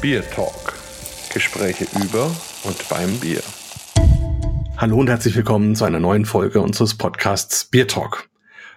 [0.00, 0.78] Bier Talk.
[1.34, 2.34] Gespräche über
[2.64, 3.42] und beim Bier.
[4.78, 8.30] Hallo und herzlich willkommen zu einer neuen Folge unseres Podcasts Bier Talk.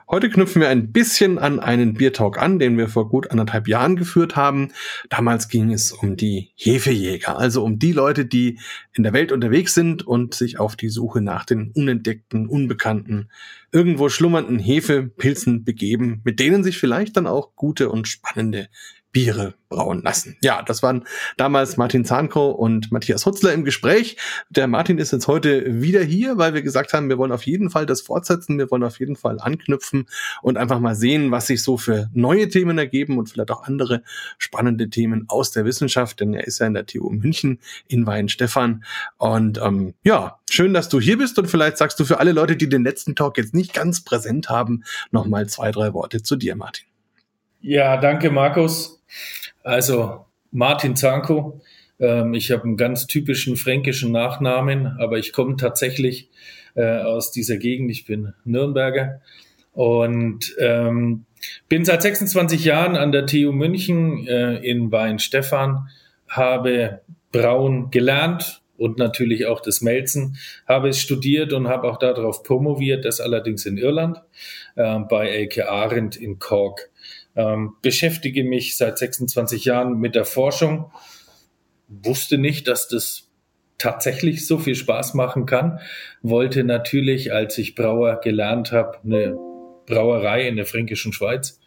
[0.09, 3.95] Heute knüpfen wir ein bisschen an einen Biertalk an, den wir vor gut anderthalb Jahren
[3.95, 4.71] geführt haben.
[5.09, 8.59] Damals ging es um die Hefejäger, also um die Leute, die
[8.93, 13.29] in der Welt unterwegs sind und sich auf die Suche nach den unentdeckten, unbekannten,
[13.71, 18.67] irgendwo schlummernden Hefepilzen begeben, mit denen sich vielleicht dann auch gute und spannende
[19.13, 20.37] Biere brauen lassen.
[20.41, 21.05] Ja, das waren
[21.37, 24.17] damals Martin Zahnko und Matthias Hutzler im Gespräch.
[24.49, 27.69] Der Martin ist jetzt heute wieder hier, weil wir gesagt haben, wir wollen auf jeden
[27.69, 30.07] Fall das fortsetzen, wir wollen auf jeden Fall anknüpfen
[30.41, 34.01] und einfach mal sehen, was sich so für neue Themen ergeben und vielleicht auch andere
[34.39, 38.83] spannende Themen aus der Wissenschaft, denn er ist ja in der TU München in Weinstefan.
[39.17, 42.55] Und ähm, ja, schön, dass du hier bist und vielleicht sagst du für alle Leute,
[42.55, 46.55] die den letzten Talk jetzt nicht ganz präsent haben, nochmal zwei, drei Worte zu dir,
[46.55, 46.85] Martin.
[47.65, 49.02] Ja, danke, Markus.
[49.63, 51.61] Also Martin Zanko.
[51.99, 56.29] Ähm, ich habe einen ganz typischen fränkischen Nachnamen, aber ich komme tatsächlich
[56.75, 57.91] äh, aus dieser Gegend.
[57.91, 59.21] Ich bin Nürnberger
[59.73, 61.25] und ähm,
[61.69, 65.89] bin seit 26 Jahren an der TU München äh, in Weinstefan,
[66.27, 72.43] habe Brauen gelernt und natürlich auch das Melzen, habe es studiert und habe auch darauf
[72.43, 74.21] promoviert, das allerdings in Irland
[74.75, 76.89] äh, bei Elke Arendt in Cork
[77.35, 80.91] ähm, beschäftige mich seit 26 Jahren mit der Forschung,
[81.87, 83.29] wusste nicht, dass das
[83.77, 85.79] tatsächlich so viel Spaß machen kann,
[86.21, 89.35] wollte natürlich, als ich Brauer gelernt habe, eine
[89.85, 91.59] Brauerei in der fränkischen Schweiz,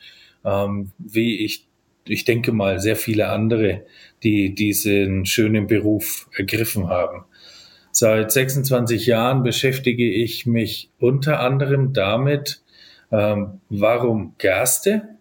[0.44, 1.66] ähm, wie ich,
[2.06, 3.84] ich denke mal, sehr viele andere,
[4.22, 7.24] die diesen schönen Beruf ergriffen haben.
[7.90, 12.62] Seit 26 Jahren beschäftige ich mich unter anderem damit,
[13.10, 15.15] ähm, warum Gerste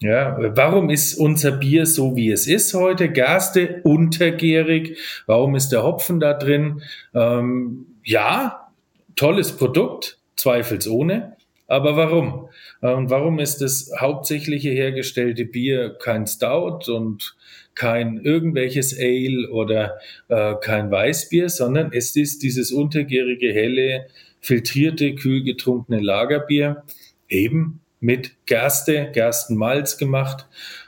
[0.00, 3.10] ja, warum ist unser Bier so, wie es ist heute?
[3.10, 4.98] Gerste, untergärig.
[5.26, 6.82] Warum ist der Hopfen da drin?
[7.14, 8.72] Ähm, ja,
[9.14, 11.36] tolles Produkt, zweifelsohne.
[11.66, 12.48] Aber warum?
[12.80, 17.36] Und warum ist das hauptsächliche hergestellte Bier kein Stout und
[17.74, 24.06] kein irgendwelches Ale oder äh, kein Weißbier, sondern es ist dieses untergärige, helle,
[24.40, 26.84] filtrierte, kühl getrunkene Lagerbier,
[27.28, 30.46] eben mit Gerste, Gerstenmalz gemacht,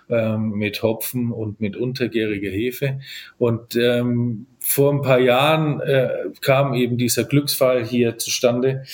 [0.09, 3.01] ähm, mit Hopfen und mit untergäriger Hefe.
[3.39, 6.09] Und ähm, vor ein paar Jahren äh,
[6.41, 8.85] kam eben dieser Glücksfall hier zustande,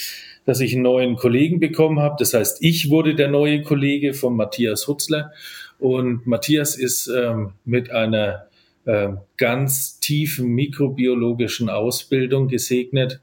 [0.44, 2.16] dass ich einen neuen Kollegen bekommen habe.
[2.18, 5.32] Das heißt, ich wurde der neue Kollege von Matthias Hutzler.
[5.78, 8.46] Und Matthias ist ähm, mit einer
[8.84, 13.20] äh, ganz tiefen mikrobiologischen Ausbildung gesegnet.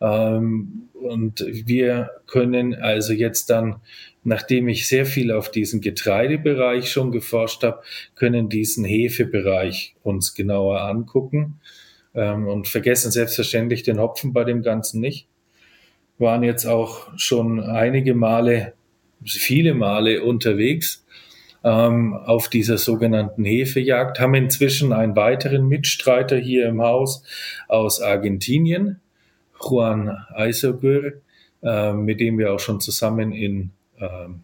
[0.00, 3.80] Ähm, und wir können also jetzt dann
[4.28, 7.82] nachdem ich sehr viel auf diesen Getreidebereich schon geforscht habe,
[8.14, 11.60] können diesen Hefebereich uns genauer angucken
[12.14, 15.26] ähm, und vergessen selbstverständlich den Hopfen bei dem Ganzen nicht.
[16.18, 18.74] Waren jetzt auch schon einige Male,
[19.24, 21.04] viele Male unterwegs
[21.64, 27.22] ähm, auf dieser sogenannten Hefejagd, haben inzwischen einen weiteren Mitstreiter hier im Haus
[27.68, 29.00] aus Argentinien,
[29.60, 31.14] Juan Eisogur,
[31.62, 34.40] äh, mit dem wir auch schon zusammen in ähm,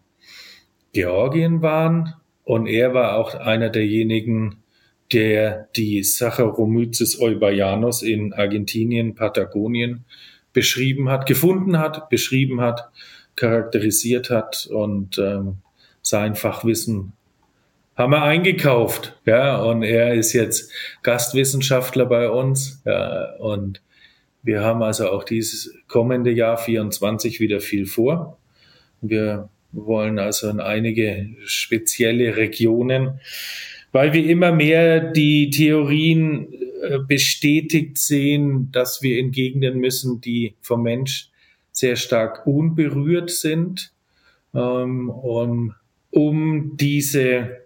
[0.93, 2.15] Georgien waren.
[2.43, 4.57] Und er war auch einer derjenigen,
[5.11, 10.05] der die Saccharomyces eubayanus in Argentinien, Patagonien
[10.53, 12.89] beschrieben hat, gefunden hat, beschrieben hat,
[13.35, 15.57] charakterisiert hat und ähm,
[16.01, 17.13] sein Fachwissen
[17.95, 19.17] haben wir eingekauft.
[19.25, 20.71] Ja, und er ist jetzt
[21.03, 22.81] Gastwissenschaftler bei uns.
[22.85, 23.81] Ja, und
[24.43, 28.37] wir haben also auch dieses kommende Jahr 24 wieder viel vor.
[29.09, 33.19] Wir wollen also in einige spezielle Regionen,
[33.91, 40.55] weil wir immer mehr die Theorien äh, bestätigt sehen, dass wir in Gegenden müssen, die
[40.61, 41.29] vom Mensch
[41.71, 43.91] sehr stark unberührt sind,
[44.53, 45.75] ähm, um,
[46.11, 47.65] um diese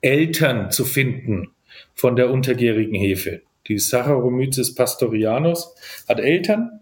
[0.00, 1.48] Eltern zu finden
[1.94, 3.42] von der untergärigen Hefe.
[3.68, 5.74] Die Saccharomyces pastorianus
[6.08, 6.80] hat Eltern,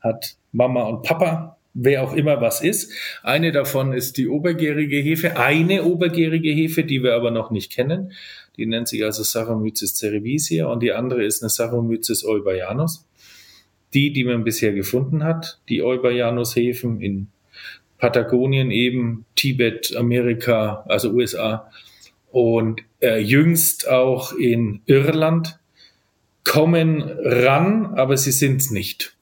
[0.00, 2.92] hat Mama und Papa, wer auch immer was ist.
[3.22, 8.12] Eine davon ist die obergärige Hefe, eine obergärige Hefe, die wir aber noch nicht kennen.
[8.56, 13.06] Die nennt sich also Saccharomyces cerevisia und die andere ist eine Saccharomyces eubayanus.
[13.94, 17.28] Die, die man bisher gefunden hat, die Eubayanus-Hefen in
[17.98, 21.70] Patagonien eben, Tibet, Amerika, also USA
[22.30, 25.58] und äh, jüngst auch in Irland,
[26.42, 29.14] kommen ran, aber sie sind's nicht.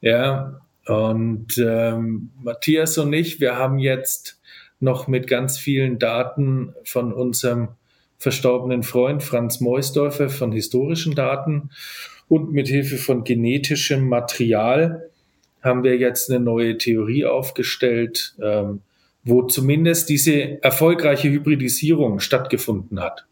[0.00, 4.40] Ja, und ähm, Matthias und ich, wir haben jetzt
[4.80, 7.68] noch mit ganz vielen Daten von unserem
[8.18, 11.70] verstorbenen Freund Franz Meusdorfer von historischen Daten
[12.26, 15.10] und mit Hilfe von genetischem Material
[15.62, 18.80] haben wir jetzt eine neue Theorie aufgestellt, ähm,
[19.22, 23.26] wo zumindest diese erfolgreiche Hybridisierung stattgefunden hat.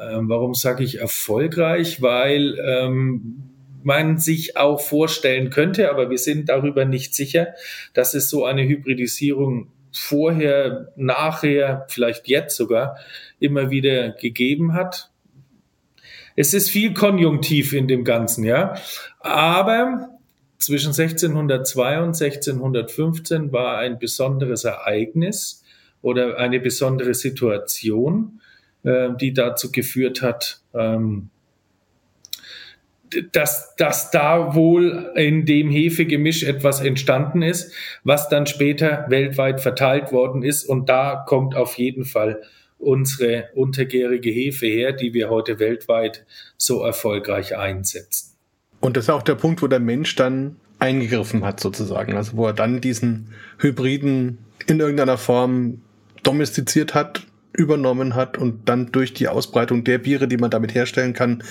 [0.00, 2.00] Ähm, warum sage ich erfolgreich?
[2.00, 3.53] Weil ähm,
[3.84, 7.48] man sich auch vorstellen könnte, aber wir sind darüber nicht sicher,
[7.92, 12.96] dass es so eine Hybridisierung vorher, nachher, vielleicht jetzt sogar
[13.38, 15.10] immer wieder gegeben hat.
[16.36, 18.74] Es ist viel Konjunktiv in dem Ganzen, ja.
[19.20, 20.08] Aber
[20.58, 25.62] zwischen 1602 und 1615 war ein besonderes Ereignis
[26.02, 28.40] oder eine besondere Situation,
[28.82, 31.30] äh, die dazu geführt hat, ähm,
[33.32, 37.72] dass, dass da wohl in dem Hefegemisch etwas entstanden ist,
[38.04, 40.64] was dann später weltweit verteilt worden ist.
[40.64, 42.42] Und da kommt auf jeden Fall
[42.78, 46.24] unsere untergärige Hefe her, die wir heute weltweit
[46.56, 48.34] so erfolgreich einsetzen.
[48.80, 52.16] Und das ist auch der Punkt, wo der Mensch dann eingegriffen hat, sozusagen.
[52.16, 53.28] Also wo er dann diesen
[53.58, 55.80] Hybriden in irgendeiner Form
[56.22, 61.12] domestiziert hat, übernommen hat und dann durch die Ausbreitung der Biere, die man damit herstellen
[61.12, 61.42] kann,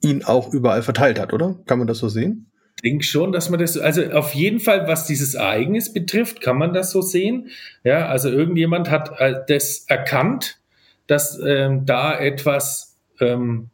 [0.00, 1.56] ihn auch überall verteilt hat, oder?
[1.66, 2.50] Kann man das so sehen?
[2.76, 6.58] Ich denke schon, dass man das, also auf jeden Fall, was dieses Ereignis betrifft, kann
[6.58, 7.48] man das so sehen.
[7.82, 10.60] Ja, also irgendjemand hat äh, das erkannt,
[11.08, 13.70] dass ähm, da etwas ähm,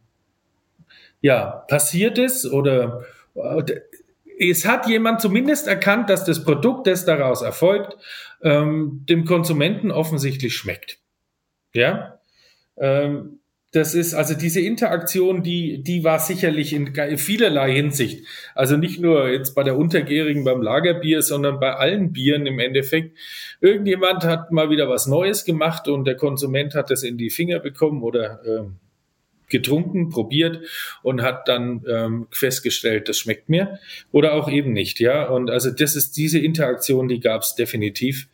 [1.21, 3.03] ja, passiert ist oder
[3.35, 3.79] äh,
[4.39, 7.95] es hat jemand zumindest erkannt, dass das Produkt, das daraus erfolgt,
[8.41, 10.99] ähm, dem Konsumenten offensichtlich schmeckt.
[11.75, 12.19] Ja,
[12.77, 13.39] ähm,
[13.75, 18.25] das ist also diese Interaktion, die, die war sicherlich in vielerlei Hinsicht.
[18.55, 23.17] Also nicht nur jetzt bei der Untergärigen beim Lagerbier, sondern bei allen Bieren im Endeffekt.
[23.59, 27.59] Irgendjemand hat mal wieder was Neues gemacht und der Konsument hat das in die Finger
[27.59, 28.77] bekommen oder ähm,
[29.49, 30.65] getrunken, probiert
[31.03, 33.79] und hat dann ähm, festgestellt, das schmeckt mir
[34.11, 35.27] oder auch eben nicht, ja.
[35.27, 38.27] Und also das ist diese Interaktion, die gab es definitiv.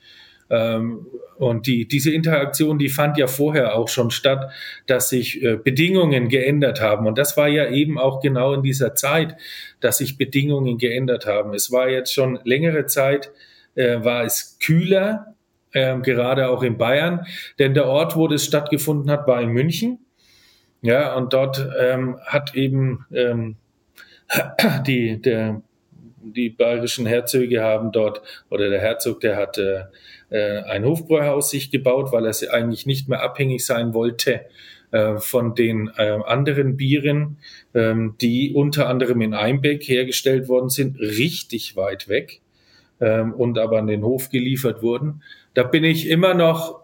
[0.51, 1.07] Ähm,
[1.37, 4.51] und die, diese Interaktion, die fand ja vorher auch schon statt,
[4.85, 7.07] dass sich äh, Bedingungen geändert haben.
[7.07, 9.37] Und das war ja eben auch genau in dieser Zeit,
[9.79, 11.55] dass sich Bedingungen geändert haben.
[11.55, 13.31] Es war jetzt schon längere Zeit,
[13.73, 15.33] äh, war es kühler,
[15.71, 17.25] äh, gerade auch in Bayern,
[17.57, 19.99] denn der Ort, wo das stattgefunden hat, war in München.
[20.83, 23.55] Ja, und dort ähm, hat eben ähm,
[24.85, 25.61] die, der,
[26.21, 29.85] die bayerischen Herzöge haben dort, oder der Herzog, der hat äh,
[30.31, 34.45] ein Hofbräuhaus sich gebaut, weil er eigentlich nicht mehr abhängig sein wollte
[34.91, 37.37] äh, von den äh, anderen Bieren,
[37.73, 42.41] ähm, die unter anderem in Einbeck hergestellt worden sind, richtig weit weg
[42.99, 45.23] ähm, und aber an den Hof geliefert wurden.
[45.53, 46.81] Da bin ich immer noch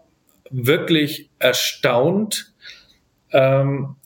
[0.50, 2.54] wirklich erstaunt,
[3.30, 3.96] ähm,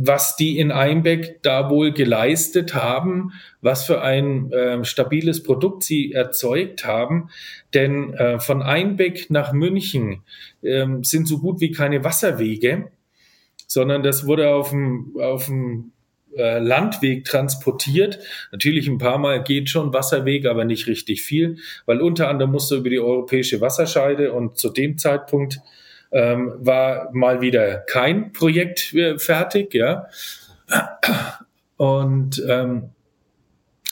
[0.00, 6.12] was die in Einbeck da wohl geleistet haben, was für ein äh, stabiles Produkt sie
[6.12, 7.30] erzeugt haben.
[7.74, 10.22] Denn äh, von Einbeck nach München
[10.62, 12.92] äh, sind so gut wie keine Wasserwege,
[13.66, 15.90] sondern das wurde auf dem, auf dem
[16.36, 18.20] äh, Landweg transportiert.
[18.52, 21.56] Natürlich ein paar Mal geht schon Wasserweg, aber nicht richtig viel,
[21.86, 25.60] weil unter anderem musste über die europäische Wasserscheide und zu dem Zeitpunkt
[26.10, 30.08] ähm, war mal wieder kein Projekt äh, fertig, ja.
[31.76, 32.90] Und ähm,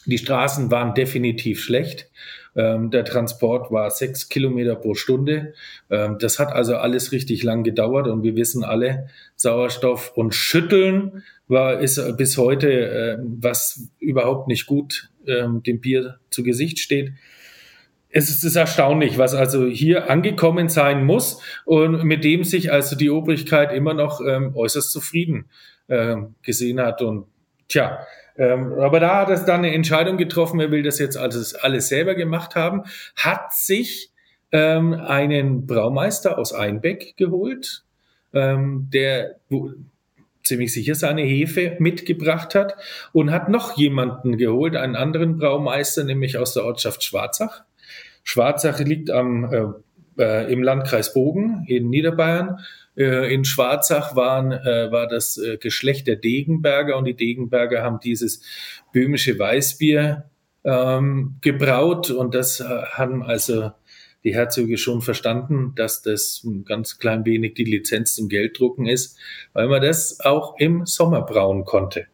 [0.07, 2.11] die Straßen waren definitiv schlecht.
[2.55, 5.52] Ähm, der Transport war sechs Kilometer pro Stunde.
[5.91, 11.23] Ähm, das hat also alles richtig lang gedauert und wir wissen alle, Sauerstoff und Schütteln
[11.49, 17.12] war ist bis heute äh, was überhaupt nicht gut ähm, dem Bier zu Gesicht steht
[18.17, 23.11] es ist erstaunlich, was also hier angekommen sein muss und mit dem sich also die
[23.11, 25.51] Obrigkeit immer noch ähm, äußerst zufrieden
[25.91, 27.03] ähm, gesehen hat.
[27.03, 27.27] Und
[27.69, 27.99] tja,
[28.39, 31.89] ähm, aber da hat es dann eine Entscheidung getroffen, er will das jetzt alles, alles
[31.89, 32.85] selber gemacht haben,
[33.17, 34.11] hat sich
[34.51, 37.85] ähm, einen Braumeister aus Einbeck geholt,
[38.33, 39.37] ähm, der
[40.43, 42.77] ziemlich sicher seine Hefe mitgebracht hat
[43.13, 47.65] und hat noch jemanden geholt, einen anderen Braumeister, nämlich aus der Ortschaft Schwarzach
[48.26, 49.45] Schwarzach liegt am,
[50.18, 52.59] äh, äh, im Landkreis Bogen in Niederbayern.
[52.97, 58.00] Äh, in Schwarzach waren, äh, war das äh, Geschlecht der Degenberger und die Degenberger haben
[58.00, 58.42] dieses
[58.92, 60.28] böhmische Weißbier
[60.64, 63.71] ähm, gebraut und das äh, haben also
[64.25, 69.16] die Herzöge schon verstanden, dass das ein ganz klein wenig die Lizenz zum Gelddrucken ist,
[69.52, 72.06] weil man das auch im Sommer brauen konnte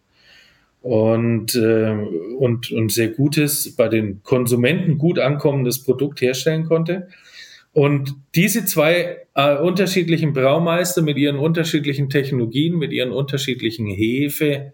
[0.83, 1.97] und, äh,
[2.39, 7.09] und, und sehr gutes, bei den Konsumenten gut ankommendes Produkt herstellen konnte.
[7.73, 14.73] Und diese zwei äh, unterschiedlichen Braumeister mit ihren unterschiedlichen Technologien, mit ihren unterschiedlichen Hefe,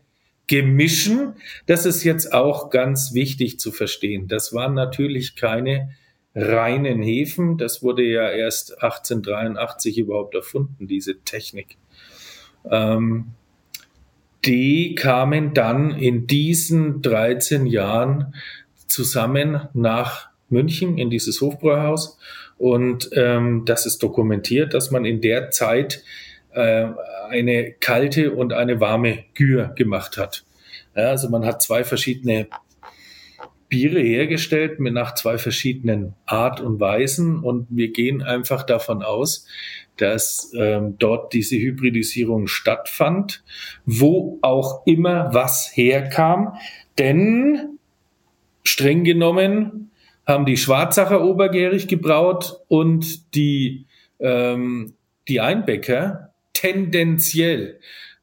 [0.49, 1.35] Gemischen,
[1.67, 4.29] das ist jetzt auch ganz wichtig zu verstehen.
[4.29, 5.91] Das waren natürlich keine
[6.35, 7.59] reinen Hefen.
[7.59, 11.77] Das wurde ja erst 1883 überhaupt erfunden, diese Technik.
[12.71, 13.33] Ähm,
[14.45, 18.35] die kamen dann in diesen 13 Jahren
[18.87, 22.19] zusammen nach München in dieses Hofbräuhaus.
[22.57, 26.03] Und ähm, das ist dokumentiert, dass man in der Zeit
[26.53, 26.87] äh,
[27.29, 30.45] eine kalte und eine warme Gür gemacht hat.
[30.97, 32.49] Ja, also man hat zwei verschiedene
[33.69, 39.47] Biere hergestellt mit nach zwei verschiedenen Art und Weisen und wir gehen einfach davon aus,
[40.01, 43.43] dass ähm, dort diese Hybridisierung stattfand,
[43.85, 46.55] wo auch immer was herkam,
[46.99, 47.79] denn
[48.65, 49.91] streng genommen
[50.27, 53.87] haben die Schwarzacher obergärig gebraut und die,
[54.21, 54.95] ähm,
[55.27, 57.81] die Einbäcker tendenziell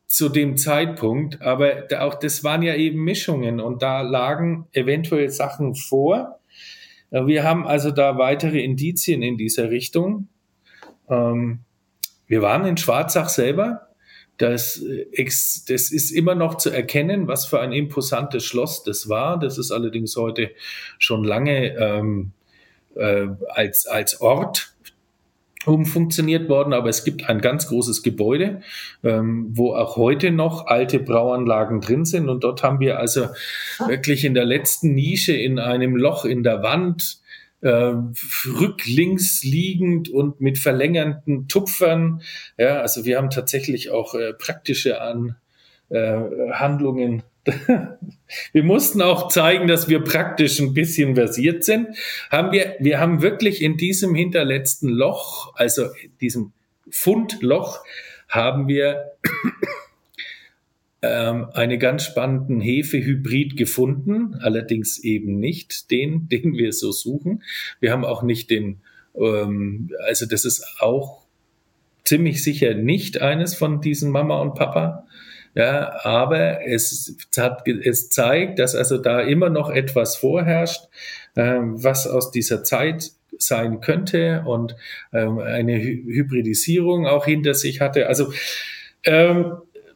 [0.08, 5.75] zu dem Zeitpunkt, aber auch das waren ja eben Mischungen und da lagen eventuell Sachen
[5.75, 6.39] vor.
[7.10, 10.27] Wir haben also da weitere Indizien in dieser Richtung.
[11.10, 11.60] Ähm,
[12.28, 13.88] wir waren in Schwarzach selber.
[14.38, 19.40] Das, äh, das ist immer noch zu erkennen, was für ein imposantes Schloss das war.
[19.40, 20.52] Das ist allerdings heute
[21.00, 22.32] schon lange ähm,
[22.96, 24.76] äh, als, als Ort
[25.66, 28.62] umfunktioniert worden, aber es gibt ein ganz großes Gebäude,
[29.04, 32.30] ähm, wo auch heute noch alte Brauanlagen drin sind.
[32.30, 33.28] Und dort haben wir also
[33.88, 37.20] wirklich in der letzten Nische in einem Loch in der Wand
[37.62, 37.94] äh,
[38.48, 42.22] rücklinks liegend und mit verlängernden Tupfern.
[42.58, 45.36] Ja, also wir haben tatsächlich auch äh, praktische an,
[45.90, 46.20] äh,
[46.52, 47.24] Handlungen.
[48.54, 51.90] wir mussten auch zeigen, dass wir praktisch ein bisschen versiert sind.
[52.32, 55.88] Haben wir, wir haben wirklich in diesem hinterletzten Loch, also
[56.22, 56.54] diesem
[56.90, 57.84] Fundloch,
[58.28, 59.12] haben wir
[61.06, 67.44] ähm, einen ganz spannenden Hefehybrid gefunden, allerdings eben nicht den, den wir so suchen.
[67.80, 68.82] Wir haben auch nicht den,
[69.16, 71.26] ähm, also das ist auch
[72.04, 75.06] ziemlich sicher nicht eines von diesen Mama und Papa.
[75.56, 80.82] Ja, aber es, hat, es zeigt, dass also da immer noch etwas vorherrscht,
[81.38, 84.76] ähm, was aus dieser Zeit sein könnte und
[85.14, 88.08] ähm, eine Hybridisierung auch hinter sich hatte.
[88.08, 88.34] Also
[89.04, 89.54] ähm,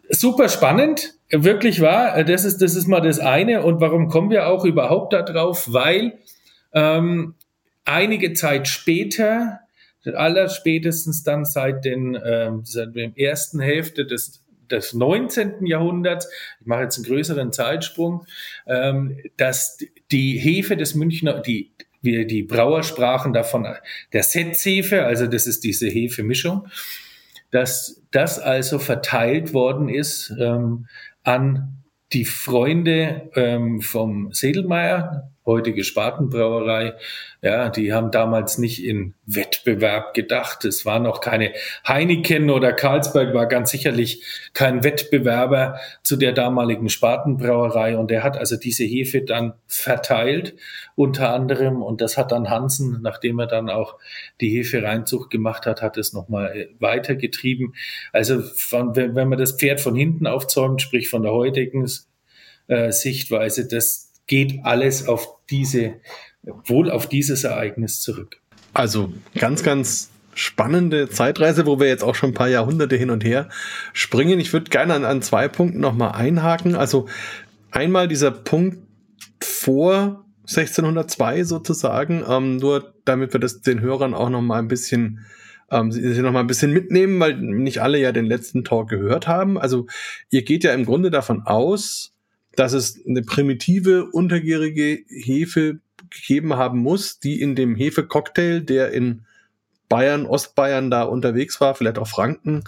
[0.10, 2.24] super spannend, wirklich wahr.
[2.24, 3.64] Das ist, das ist mal das eine.
[3.64, 5.72] Und warum kommen wir auch überhaupt darauf?
[5.72, 6.20] Weil
[6.74, 7.36] ähm,
[7.86, 9.60] einige Zeit später,
[10.06, 15.66] allerspätestens dann seit, den, ähm, seit der ersten Hälfte des des 19.
[15.66, 18.26] Jahrhunderts, ich mache jetzt einen größeren Zeitsprung,
[18.68, 19.78] ähm, dass
[20.12, 23.68] die Hefe des Münchner, die wir die Brauer sprachen davon,
[24.14, 26.68] der Setzhefe, also das ist diese Hefemischung,
[27.52, 30.88] dass das also verteilt worden ist ähm,
[31.24, 36.94] an die Freunde ähm, vom Sedelmeier, heutige Spatenbrauerei,
[37.42, 40.66] ja, die haben damals nicht in Wettbewerb gedacht.
[40.66, 41.54] Es war noch keine
[41.88, 47.98] Heineken oder Karlsberg war ganz sicherlich kein Wettbewerber zu der damaligen Spatenbrauerei.
[47.98, 50.56] Und er hat also diese Hefe dann verteilt,
[50.96, 51.82] unter anderem.
[51.82, 53.98] Und das hat dann Hansen, nachdem er dann auch
[54.42, 57.74] die Hefe-Reinzucht gemacht hat, hat es nochmal äh, weitergetrieben.
[58.12, 61.90] Also von, wenn, wenn man das Pferd von hinten aufzäumt, sprich von der heutigen
[62.68, 65.96] äh, Sichtweise, das geht alles auf diese
[66.44, 68.38] wohl auf dieses Ereignis zurück.
[68.74, 73.26] Also ganz, ganz spannende Zeitreise, wo wir jetzt auch schon ein paar Jahrhunderte hin und
[73.26, 73.50] her
[73.92, 74.40] springen.
[74.40, 76.76] Ich würde gerne an, an zwei Punkten nochmal einhaken.
[76.76, 77.10] Also
[77.72, 78.78] einmal dieser Punkt
[79.42, 85.26] vor 1602 sozusagen, ähm, nur damit wir das den Hörern auch nochmal ein bisschen
[85.72, 89.28] ähm, sie noch mal ein bisschen mitnehmen, weil nicht alle ja den letzten Talk gehört
[89.28, 89.60] haben.
[89.60, 89.86] Also
[90.32, 92.16] ihr geht ja im Grunde davon aus,
[92.56, 95.80] dass es eine primitive untergärige Hefe
[96.10, 99.26] gegeben haben muss, die in dem Hefecocktail, der in
[99.88, 102.64] Bayern, Ostbayern da unterwegs war, vielleicht auch Franken,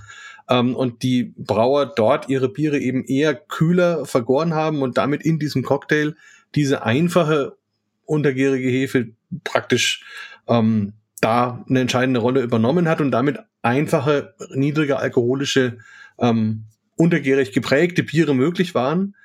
[0.50, 5.40] ähm, und die Brauer dort ihre Biere eben eher kühler vergoren haben und damit in
[5.40, 6.16] diesem Cocktail
[6.56, 7.58] diese einfache
[8.06, 9.10] untergärige Hefe
[9.44, 10.04] praktisch
[10.48, 15.78] ähm, da eine entscheidende Rolle übernommen hat und damit einfache, niedrige alkoholische,
[16.20, 16.66] ähm,
[16.98, 19.16] untergärig geprägte Biere möglich waren.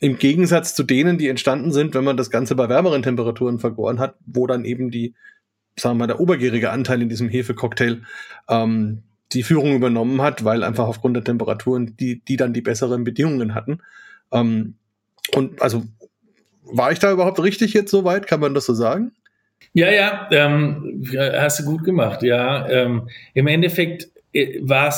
[0.00, 3.98] Im Gegensatz zu denen, die entstanden sind, wenn man das Ganze bei wärmeren Temperaturen vergoren
[3.98, 5.14] hat, wo dann eben die,
[5.76, 8.02] sagen wir mal, der obergärige Anteil in diesem Hefecocktail
[8.48, 13.04] ähm, die Führung übernommen hat, weil einfach aufgrund der Temperaturen die, die dann die besseren
[13.04, 13.80] Bedingungen hatten.
[14.32, 14.74] Ähm,
[15.34, 15.84] und also
[16.62, 18.26] war ich da überhaupt richtig jetzt so weit?
[18.26, 19.12] Kann man das so sagen?
[19.72, 22.22] Ja, ja, ähm, hast du gut gemacht.
[22.22, 24.88] Ja, ähm, im Endeffekt äh, war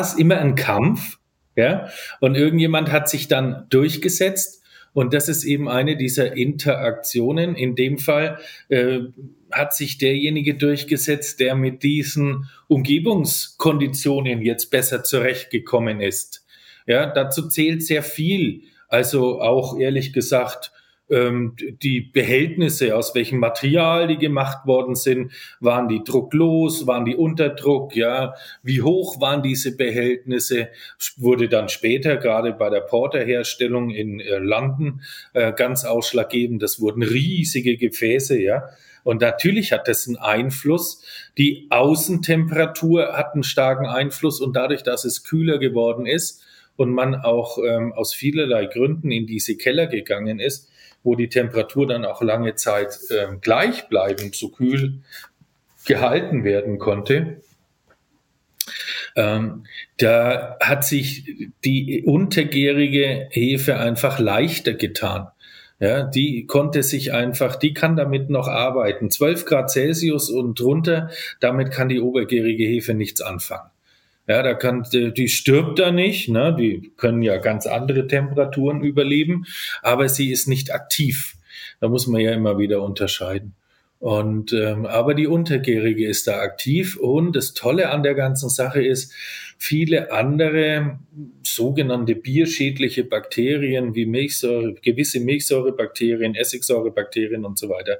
[0.00, 1.18] es immer ein Kampf,
[1.58, 1.88] ja,
[2.20, 4.62] und irgendjemand hat sich dann durchgesetzt.
[4.92, 7.56] Und das ist eben eine dieser Interaktionen.
[7.56, 8.38] In dem Fall
[8.68, 9.00] äh,
[9.50, 16.46] hat sich derjenige durchgesetzt, der mit diesen Umgebungskonditionen jetzt besser zurechtgekommen ist.
[16.86, 18.62] Ja, dazu zählt sehr viel.
[18.88, 20.72] Also auch ehrlich gesagt,
[21.10, 27.16] ähm, die Behältnisse, aus welchem Material die gemacht worden sind, waren die drucklos, waren die
[27.16, 30.68] unter Druck, ja, wie hoch waren diese Behältnisse,
[31.16, 35.00] wurde dann später gerade bei der Porterherstellung in äh, London
[35.32, 38.64] äh, ganz ausschlaggebend, das wurden riesige Gefäße, ja,
[39.04, 41.02] und natürlich hat das einen Einfluss.
[41.38, 46.42] Die Außentemperatur hat einen starken Einfluss und dadurch, dass es kühler geworden ist
[46.76, 50.68] und man auch ähm, aus vielerlei Gründen in diese Keller gegangen ist,
[51.02, 55.00] wo die Temperatur dann auch lange Zeit äh, gleichbleibend so kühl
[55.86, 57.40] gehalten werden konnte.
[59.16, 59.64] Ähm,
[59.96, 65.28] da hat sich die untergärige Hefe einfach leichter getan.
[65.80, 69.10] Ja, die konnte sich einfach, die kann damit noch arbeiten.
[69.10, 73.70] 12 Grad Celsius und drunter, damit kann die obergärige Hefe nichts anfangen.
[74.28, 76.54] Ja, da kann, die stirbt da nicht, ne?
[76.54, 79.46] die können ja ganz andere Temperaturen überleben,
[79.82, 81.36] aber sie ist nicht aktiv.
[81.80, 83.54] Da muss man ja immer wieder unterscheiden.
[84.00, 88.80] Und ähm, aber die Untergärige ist da aktiv und das Tolle an der ganzen Sache
[88.80, 89.12] ist,
[89.56, 91.00] viele andere
[91.42, 97.98] sogenannte bierschädliche Bakterien wie Milchsäure, gewisse Milchsäurebakterien, Essigsäurebakterien und so weiter,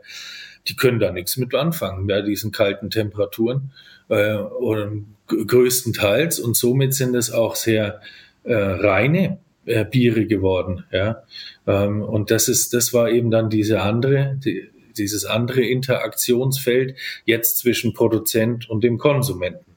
[0.69, 3.73] die können da nichts mit anfangen bei diesen kalten Temperaturen
[4.09, 4.93] äh, oder
[5.29, 8.01] größtenteils und somit sind es auch sehr
[8.45, 10.85] äh, reine äh, Biere geworden.
[10.91, 11.23] Ja,
[11.67, 17.59] ähm, und das ist, das war eben dann diese andere, die, dieses andere Interaktionsfeld jetzt
[17.59, 19.73] zwischen Produzent und dem Konsumenten.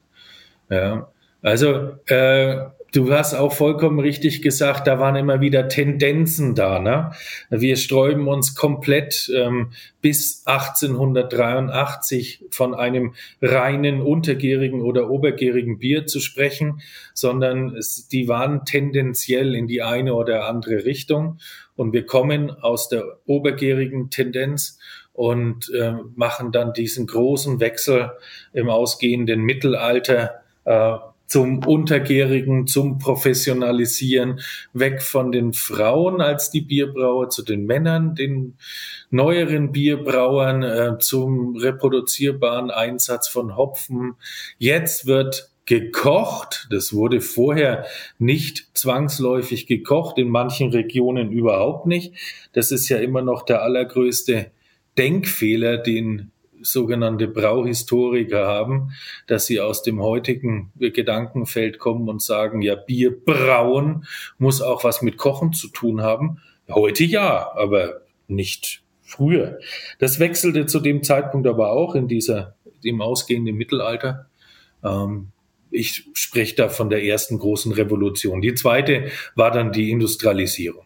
[0.70, 1.08] Ja,
[1.42, 2.56] also äh,
[2.92, 6.78] Du hast auch vollkommen richtig gesagt, da waren immer wieder Tendenzen da.
[6.78, 7.12] Ne?
[7.48, 9.70] Wir sträuben uns komplett ähm,
[10.02, 16.82] bis 1883 von einem reinen untergärigen oder obergärigen Bier zu sprechen,
[17.14, 21.38] sondern es, die waren tendenziell in die eine oder andere Richtung.
[21.76, 24.78] Und wir kommen aus der obergärigen Tendenz
[25.14, 28.10] und äh, machen dann diesen großen Wechsel
[28.52, 30.42] im ausgehenden Mittelalter.
[30.66, 30.96] Äh,
[31.32, 34.40] zum Untergärigen, zum Professionalisieren,
[34.74, 38.58] weg von den Frauen als die Bierbrauer zu den Männern, den
[39.10, 44.16] neueren Bierbrauern, äh, zum reproduzierbaren Einsatz von Hopfen.
[44.58, 46.66] Jetzt wird gekocht.
[46.70, 47.86] Das wurde vorher
[48.18, 52.12] nicht zwangsläufig gekocht, in manchen Regionen überhaupt nicht.
[52.52, 54.50] Das ist ja immer noch der allergrößte
[54.98, 56.31] Denkfehler, den
[56.62, 58.92] sogenannte Brauhistoriker haben,
[59.26, 64.06] dass sie aus dem heutigen Gedankenfeld kommen und sagen, ja, Bier brauen
[64.38, 66.38] muss auch was mit Kochen zu tun haben.
[66.68, 69.58] Heute ja, aber nicht früher.
[69.98, 74.26] Das wechselte zu dem Zeitpunkt aber auch in dieser, im ausgehenden Mittelalter.
[74.82, 75.28] Ähm,
[75.70, 78.42] ich spreche da von der ersten großen Revolution.
[78.42, 80.84] Die zweite war dann die Industrialisierung.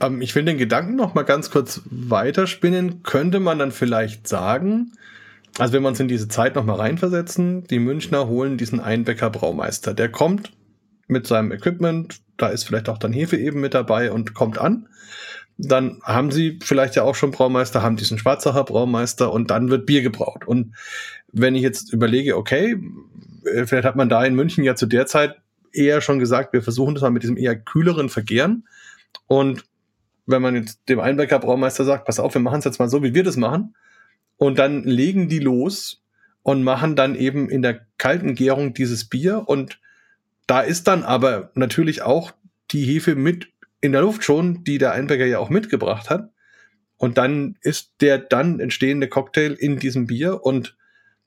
[0.00, 3.02] Ähm, ich will den Gedanken noch mal ganz kurz weiterspinnen.
[3.02, 4.92] Könnte man dann vielleicht sagen,
[5.58, 9.30] also wenn wir uns in diese Zeit noch mal reinversetzen, die Münchner holen diesen Einbecker
[9.30, 9.94] Braumeister.
[9.94, 10.52] Der kommt
[11.08, 14.88] mit seinem Equipment, da ist vielleicht auch dann Hefe eben mit dabei und kommt an.
[15.58, 19.86] Dann haben sie vielleicht ja auch schon Braumeister, haben diesen Schwarzacher Braumeister und dann wird
[19.86, 20.46] Bier gebraut.
[20.46, 20.74] Und
[21.32, 22.76] wenn ich jetzt überlege, okay,
[23.44, 25.36] äh, vielleicht hat man da in München ja zu der Zeit
[25.72, 28.66] eher schon gesagt, wir versuchen das mal mit diesem eher kühleren Vergehren.
[29.26, 29.64] Und
[30.26, 33.02] wenn man jetzt dem Einbecker Braumeister sagt, pass auf, wir machen es jetzt mal so,
[33.02, 33.74] wie wir das machen,
[34.36, 36.02] und dann legen die los
[36.42, 39.44] und machen dann eben in der kalten Gärung dieses Bier.
[39.46, 39.80] Und
[40.46, 42.32] da ist dann aber natürlich auch
[42.70, 43.48] die Hefe mit
[43.80, 46.30] in der Luft schon, die der Einbecker ja auch mitgebracht hat.
[46.98, 50.76] Und dann ist der dann entstehende Cocktail in diesem Bier und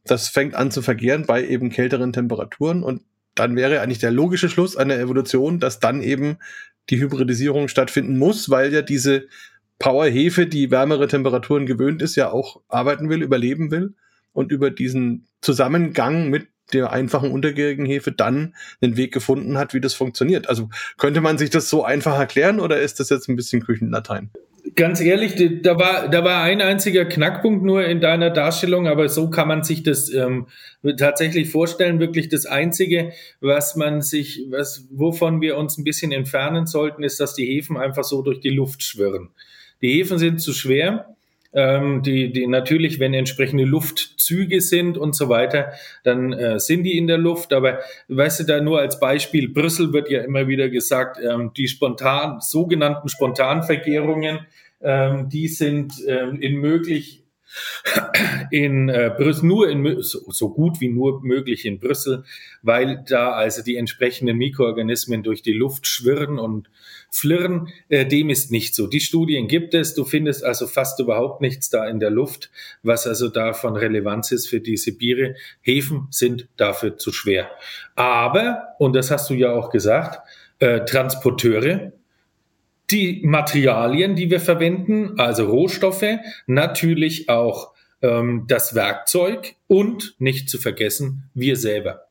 [0.04, 2.82] das fängt an zu vergären bei eben kälteren Temperaturen.
[2.82, 3.04] Und
[3.36, 6.38] dann wäre eigentlich der logische Schluss einer Evolution, dass dann eben
[6.90, 9.28] die Hybridisierung stattfinden muss, weil ja diese
[9.80, 13.94] Powerhefe, die wärmere Temperaturen gewöhnt ist, ja auch arbeiten will, überleben will
[14.34, 19.82] und über diesen Zusammengang mit der einfachen untergärigen Hefe dann den Weg gefunden hat, wie
[19.82, 20.50] das funktioniert.
[20.50, 24.30] Also könnte man sich das so einfach erklären oder ist das jetzt ein bisschen Küchenlatein?
[24.76, 29.30] Ganz ehrlich, da war, da war ein einziger Knackpunkt nur in deiner Darstellung, aber so
[29.30, 30.48] kann man sich das ähm,
[30.98, 32.00] tatsächlich vorstellen.
[32.00, 37.20] Wirklich das Einzige, was man sich, was, wovon wir uns ein bisschen entfernen sollten, ist,
[37.20, 39.30] dass die Hefen einfach so durch die Luft schwirren.
[39.82, 41.16] Die Hefen sind zu schwer.
[41.52, 45.72] Ähm, die, die natürlich, wenn entsprechende Luftzüge sind und so weiter,
[46.04, 47.54] dann äh, sind die in der Luft.
[47.54, 51.68] Aber weißt du, da nur als Beispiel, Brüssel wird ja immer wieder gesagt, ähm, die
[51.68, 54.46] spontan, sogenannten Spontanvergärungen,
[54.82, 57.19] ähm, die sind ähm, in möglich
[58.52, 62.24] in äh, Brüssel, nur in so, so gut wie nur möglich in Brüssel,
[62.62, 66.70] weil da also die entsprechenden Mikroorganismen durch die Luft schwirren und
[67.10, 67.70] flirren.
[67.90, 68.88] Äh, dem ist nicht so.
[68.88, 69.96] Die Studien gibt es.
[69.96, 72.52] Du findest also fast überhaupt nichts da in der Luft,
[72.84, 75.36] was also da von Relevanz ist für diese Biere.
[75.62, 77.50] Häfen sind dafür zu schwer.
[77.96, 80.20] Aber, und das hast du ja auch gesagt,
[80.60, 81.94] äh, Transporteure,
[82.92, 90.58] die Materialien, die wir verwenden, also Rohstoffe, natürlich auch ähm, das Werkzeug und nicht zu
[90.58, 92.06] vergessen, wir selber.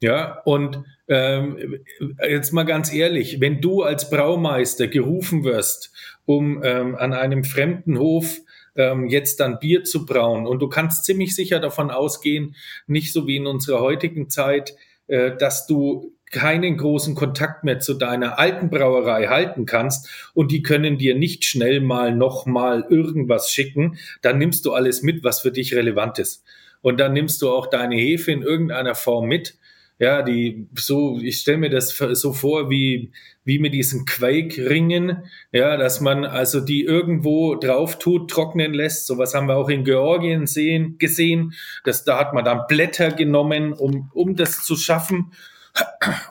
[0.00, 1.80] Ja, und ähm,
[2.28, 5.92] jetzt mal ganz ehrlich, wenn du als Braumeister gerufen wirst,
[6.26, 8.40] um ähm, an einem fremden Hof
[8.74, 13.26] ähm, jetzt dann Bier zu brauen und du kannst ziemlich sicher davon ausgehen, nicht so
[13.26, 14.74] wie in unserer heutigen Zeit,
[15.06, 20.62] äh, dass du keinen großen Kontakt mehr zu deiner alten Brauerei halten kannst und die
[20.62, 25.40] können dir nicht schnell mal noch mal irgendwas schicken, dann nimmst du alles mit, was
[25.40, 26.44] für dich relevant ist.
[26.82, 29.56] Und dann nimmst du auch deine Hefe in irgendeiner Form mit.
[29.98, 33.12] Ja, die so, ich stelle mir das so vor wie
[33.44, 39.06] wie mit diesen Quake-Ringen, ja, dass man also die irgendwo drauf tut, trocknen lässt.
[39.06, 41.54] Sowas haben wir auch in Georgien sehen, gesehen.
[41.84, 45.32] dass da hat man dann Blätter genommen, um um das zu schaffen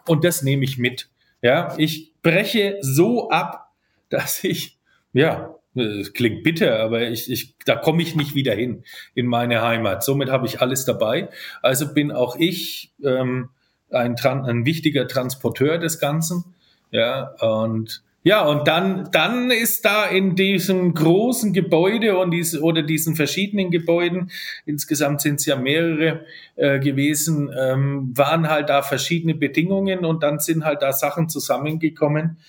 [0.07, 1.09] und das nehme ich mit.
[1.41, 3.71] Ja, ich breche so ab,
[4.09, 4.79] dass ich,
[5.13, 9.61] ja, es klingt bitter, aber ich, ich, da komme ich nicht wieder hin in meine
[9.61, 10.03] Heimat.
[10.03, 11.29] Somit habe ich alles dabei.
[11.61, 13.49] Also bin auch ich ähm,
[13.89, 16.55] ein, ein wichtiger Transporteur des Ganzen.
[16.91, 22.81] Ja, und ja, und dann, dann ist da in diesem großen Gebäude und diese, oder
[22.81, 24.31] diesen verschiedenen Gebäuden,
[24.65, 30.39] insgesamt sind es ja mehrere äh, gewesen, ähm, waren halt da verschiedene Bedingungen und dann
[30.39, 32.39] sind halt da Sachen zusammengekommen,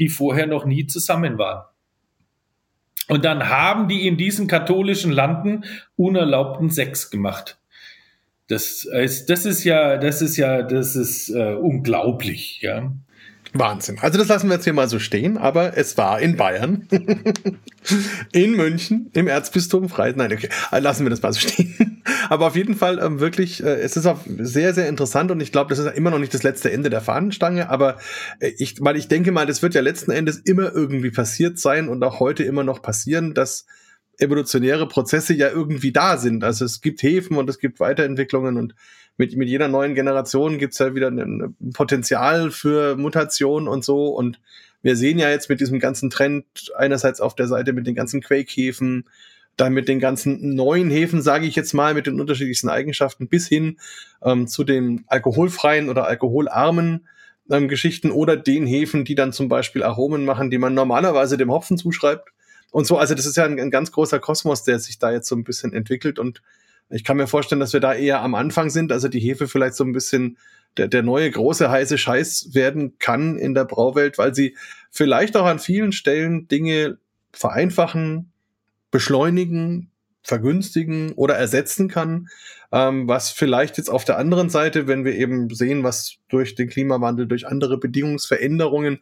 [0.00, 1.64] die vorher noch nie zusammen waren.
[3.06, 5.64] Und dann haben die in diesen katholischen Landen
[5.94, 7.60] unerlaubten Sex gemacht.
[8.48, 12.92] Das ist, das ist ja, das ist ja, das ist äh, unglaublich, ja.
[13.52, 13.98] Wahnsinn.
[14.00, 16.86] Also das lassen wir jetzt hier mal so stehen, aber es war in Bayern,
[18.32, 20.16] in München, im Erzbistum Freiheit.
[20.16, 22.02] Nein, okay, lassen wir das mal so stehen.
[22.28, 25.52] Aber auf jeden Fall ähm, wirklich, äh, es ist auch sehr, sehr interessant und ich
[25.52, 27.98] glaube, das ist immer noch nicht das letzte Ende der Fahnenstange, aber
[28.38, 31.88] äh, ich, weil ich denke mal, das wird ja letzten Endes immer irgendwie passiert sein
[31.88, 33.66] und auch heute immer noch passieren, dass
[34.18, 36.44] evolutionäre Prozesse ja irgendwie da sind.
[36.44, 38.74] Also es gibt Häfen und es gibt Weiterentwicklungen und
[39.20, 44.06] mit, mit jeder neuen Generation gibt's ja wieder ein Potenzial für Mutation und so.
[44.06, 44.40] Und
[44.80, 48.22] wir sehen ja jetzt mit diesem ganzen Trend einerseits auf der Seite mit den ganzen
[48.22, 49.04] Quake-Häfen,
[49.58, 53.46] dann mit den ganzen neuen Häfen, sage ich jetzt mal, mit den unterschiedlichsten Eigenschaften bis
[53.46, 53.76] hin
[54.24, 57.06] ähm, zu den alkoholfreien oder alkoholarmen
[57.50, 61.50] ähm, Geschichten oder den Häfen, die dann zum Beispiel Aromen machen, die man normalerweise dem
[61.50, 62.30] Hopfen zuschreibt.
[62.70, 65.28] Und so, also das ist ja ein, ein ganz großer Kosmos, der sich da jetzt
[65.28, 66.40] so ein bisschen entwickelt und
[66.90, 69.74] ich kann mir vorstellen, dass wir da eher am Anfang sind, also die Hefe vielleicht
[69.74, 70.36] so ein bisschen
[70.76, 74.56] der, der neue große heiße Scheiß werden kann in der Brauwelt, weil sie
[74.90, 76.98] vielleicht auch an vielen Stellen Dinge
[77.32, 78.32] vereinfachen,
[78.90, 79.90] beschleunigen,
[80.22, 82.28] vergünstigen oder ersetzen kann,
[82.72, 86.68] ähm, was vielleicht jetzt auf der anderen Seite, wenn wir eben sehen, was durch den
[86.68, 89.00] Klimawandel, durch andere Bedingungsveränderungen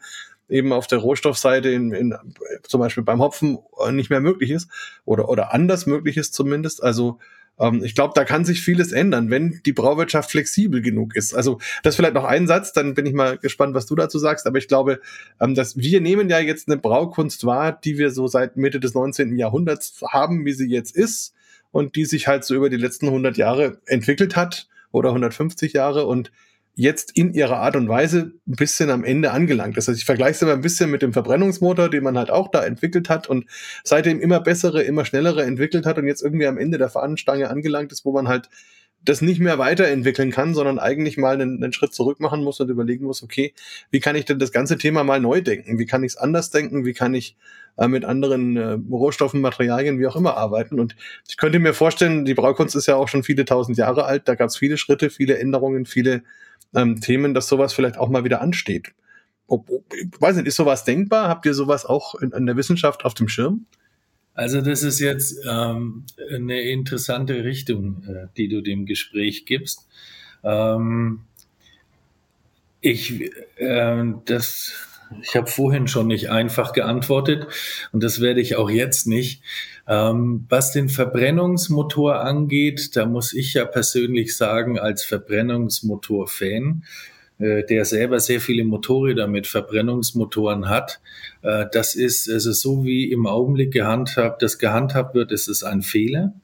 [0.48, 2.14] eben auf der Rohstoffseite in, in,
[2.62, 3.58] zum Beispiel beim Hopfen
[3.90, 4.70] nicht mehr möglich ist
[5.04, 6.82] oder, oder anders möglich ist zumindest.
[6.82, 7.18] Also
[7.60, 11.34] ähm, ich glaube, da kann sich vieles ändern, wenn die Brauwirtschaft flexibel genug ist.
[11.34, 14.46] Also das vielleicht noch ein Satz, dann bin ich mal gespannt, was du dazu sagst.
[14.46, 15.00] Aber ich glaube,
[15.40, 18.94] ähm, dass wir nehmen ja jetzt eine Braukunst wahr, die wir so seit Mitte des
[18.94, 19.36] 19.
[19.36, 21.34] Jahrhunderts haben, wie sie jetzt ist
[21.70, 26.06] und die sich halt so über die letzten 100 Jahre entwickelt hat oder 150 Jahre
[26.06, 26.30] und
[26.78, 30.30] jetzt in ihrer Art und Weise ein bisschen am Ende angelangt Das heißt, ich vergleiche
[30.30, 33.46] es immer ein bisschen mit dem Verbrennungsmotor, den man halt auch da entwickelt hat und
[33.82, 37.90] seitdem immer bessere, immer schnellere entwickelt hat und jetzt irgendwie am Ende der Fahnenstange angelangt
[37.90, 38.48] ist, wo man halt
[39.04, 42.68] das nicht mehr weiterentwickeln kann, sondern eigentlich mal einen, einen, Schritt zurück machen muss und
[42.68, 43.54] überlegen muss, okay,
[43.90, 45.80] wie kann ich denn das ganze Thema mal neu denken?
[45.80, 46.84] Wie kann ich es anders denken?
[46.84, 47.36] Wie kann ich
[47.76, 50.78] äh, mit anderen äh, Rohstoffen, Materialien, wie auch immer arbeiten?
[50.78, 50.94] Und
[51.28, 54.28] ich könnte mir vorstellen, die Braukunst ist ja auch schon viele tausend Jahre alt.
[54.28, 56.22] Da gab es viele Schritte, viele Änderungen, viele
[56.74, 58.92] ähm, Themen, dass sowas vielleicht auch mal wieder ansteht.
[59.46, 61.28] Ob, ob, ich weiß nicht, ist sowas denkbar?
[61.28, 63.66] Habt ihr sowas auch in, in der Wissenschaft auf dem Schirm?
[64.34, 69.88] Also das ist jetzt ähm, eine interessante Richtung, äh, die du dem Gespräch gibst.
[70.44, 71.22] Ähm,
[72.80, 74.72] ich, äh, das,
[75.22, 77.46] Ich habe vorhin schon nicht einfach geantwortet
[77.92, 79.42] und das werde ich auch jetzt nicht.
[79.88, 86.84] Ähm, was den Verbrennungsmotor angeht, da muss ich ja persönlich sagen, als Verbrennungsmotor-Fan,
[87.38, 91.00] äh, der selber sehr viele Motorräder mit Verbrennungsmotoren hat,
[91.40, 95.80] äh, das ist also so wie im Augenblick gehandhabt, das gehandhabt wird, ist es ein
[95.80, 96.34] Fehler.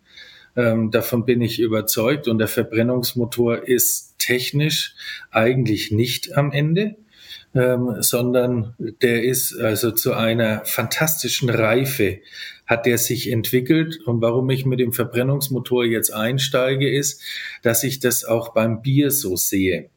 [0.57, 4.95] Ähm, davon bin ich überzeugt und der Verbrennungsmotor ist technisch
[5.31, 6.97] eigentlich nicht am Ende
[7.55, 12.19] ähm, sondern der ist also zu einer fantastischen Reife
[12.66, 14.00] hat der sich entwickelt.
[14.05, 17.22] Und warum ich mit dem Verbrennungsmotor jetzt einsteige, ist,
[17.62, 19.90] dass ich das auch beim Bier so sehe.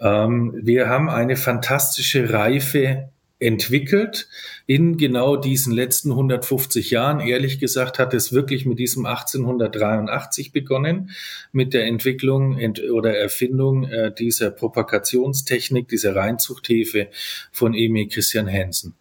[0.00, 4.28] Ähm, wir haben eine fantastische Reife entwickelt
[4.66, 7.20] in genau diesen letzten 150 Jahren.
[7.20, 11.10] Ehrlich gesagt hat es wirklich mit diesem 1883 begonnen,
[11.52, 12.58] mit der Entwicklung
[12.92, 17.08] oder Erfindung äh, dieser Propagationstechnik, dieser Reinzuchthefe
[17.52, 18.94] von Emil Christian Hansen.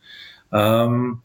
[0.51, 1.21] Ähm,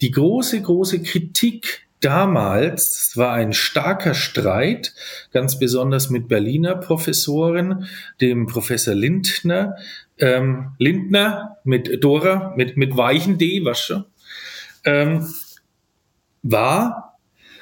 [0.00, 4.94] die große, große Kritik damals, war ein starker Streit,
[5.32, 7.86] ganz besonders mit Berliner Professoren,
[8.20, 9.76] dem Professor Lindner,
[10.18, 14.04] ähm, Lindner mit Dora, mit, mit weichen D, was schon,
[14.84, 15.26] ähm,
[16.42, 17.10] war,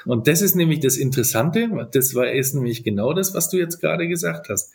[0.05, 3.81] und das ist nämlich das Interessante, das war ist nämlich genau das, was du jetzt
[3.81, 4.73] gerade gesagt hast.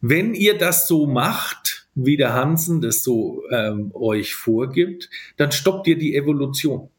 [0.00, 5.88] Wenn ihr das so macht, wie der Hansen das so ähm, euch vorgibt, dann stoppt
[5.88, 6.90] ihr die Evolution.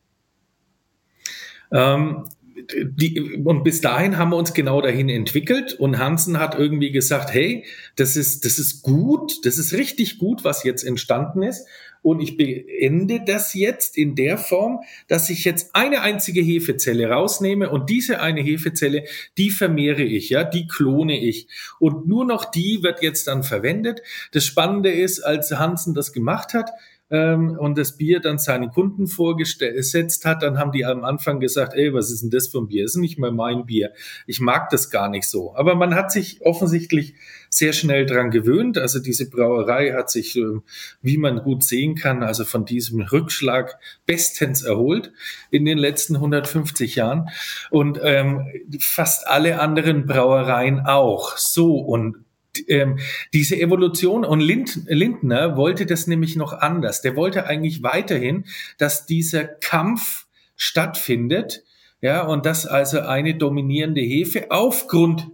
[1.72, 2.26] Ähm,
[2.74, 7.32] die, und bis dahin haben wir uns genau dahin entwickelt und Hansen hat irgendwie gesagt,
[7.32, 11.68] hey, das ist, das ist gut, das ist richtig gut, was jetzt entstanden ist.
[12.02, 17.70] Und ich beende das jetzt in der Form, dass ich jetzt eine einzige Hefezelle rausnehme
[17.70, 19.04] und diese eine Hefezelle,
[19.38, 21.48] die vermehre ich, ja, die klone ich.
[21.80, 24.02] Und nur noch die wird jetzt dann verwendet.
[24.32, 26.72] Das Spannende ist, als Hansen das gemacht hat,
[27.10, 31.74] ähm, und das Bier dann seinen Kunden vorgesetzt hat, dann haben die am Anfang gesagt,
[31.74, 32.84] ey, was ist denn das für ein Bier?
[32.84, 33.93] Das ist nicht mal mein Bier.
[34.26, 35.56] Ich mag das gar nicht so.
[35.56, 37.15] Aber man hat sich offensichtlich
[37.50, 38.78] sehr schnell dran gewöhnt.
[38.78, 40.60] Also diese Brauerei hat sich, äh,
[41.02, 45.12] wie man gut sehen kann, also von diesem Rückschlag bestens erholt
[45.50, 47.30] in den letzten 150 Jahren
[47.70, 48.46] und ähm,
[48.80, 51.38] fast alle anderen Brauereien auch.
[51.38, 52.27] So und
[52.67, 53.00] ähm,
[53.34, 57.02] diese Evolution und Lind, Lindner wollte das nämlich noch anders.
[57.02, 58.46] Der wollte eigentlich weiterhin,
[58.78, 61.63] dass dieser Kampf stattfindet,
[62.02, 65.28] ja, und dass also eine dominierende Hefe aufgrund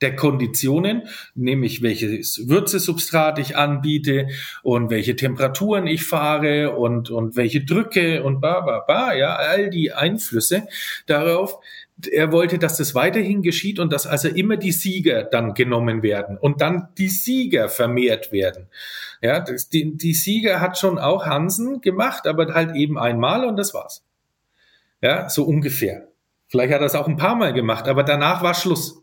[0.00, 1.02] der Konditionen,
[1.34, 4.28] nämlich welches Würzesubstrat ich anbiete
[4.62, 9.70] und welche Temperaturen ich fahre und, und welche Drücke und ba, ba, ba, ja, all
[9.70, 10.68] die Einflüsse
[11.06, 11.58] darauf,
[12.06, 16.38] er wollte, dass das weiterhin geschieht und dass also immer die Sieger dann genommen werden
[16.38, 18.68] und dann die Sieger vermehrt werden.
[19.20, 23.56] Ja, das, die, die Sieger hat schon auch Hansen gemacht, aber halt eben einmal und
[23.56, 24.04] das war's.
[25.00, 26.08] Ja, so ungefähr.
[26.48, 29.02] Vielleicht hat er es auch ein paar Mal gemacht, aber danach war Schluss.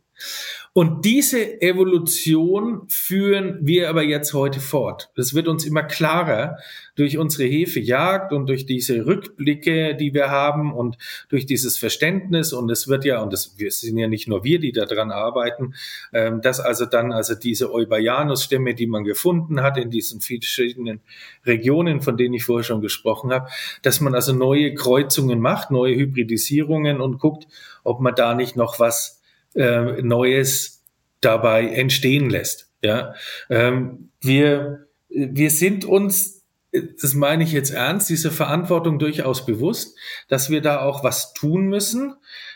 [0.77, 5.09] Und diese Evolution führen wir aber jetzt heute fort.
[5.15, 6.57] Das wird uns immer klarer
[6.97, 10.97] durch unsere Hefejagd und durch diese Rückblicke, die wir haben und
[11.29, 12.51] durch dieses Verständnis.
[12.51, 15.75] Und es wird ja, und wir sind ja nicht nur wir, die daran arbeiten,
[16.11, 20.99] ähm, dass also dann also diese Eubayanus-Stämme, die man gefunden hat in diesen verschiedenen
[21.45, 23.47] Regionen, von denen ich vorher schon gesprochen habe,
[23.81, 27.47] dass man also neue Kreuzungen macht, neue Hybridisierungen und guckt,
[27.85, 29.14] ob man da nicht noch was
[29.55, 30.83] äh, Neues
[31.21, 32.69] dabei entstehen lässt.
[32.81, 33.15] Ja,
[33.49, 40.49] ähm, wir, wir sind uns, das meine ich jetzt ernst, diese Verantwortung durchaus bewusst, dass
[40.49, 42.15] wir da auch was tun müssen.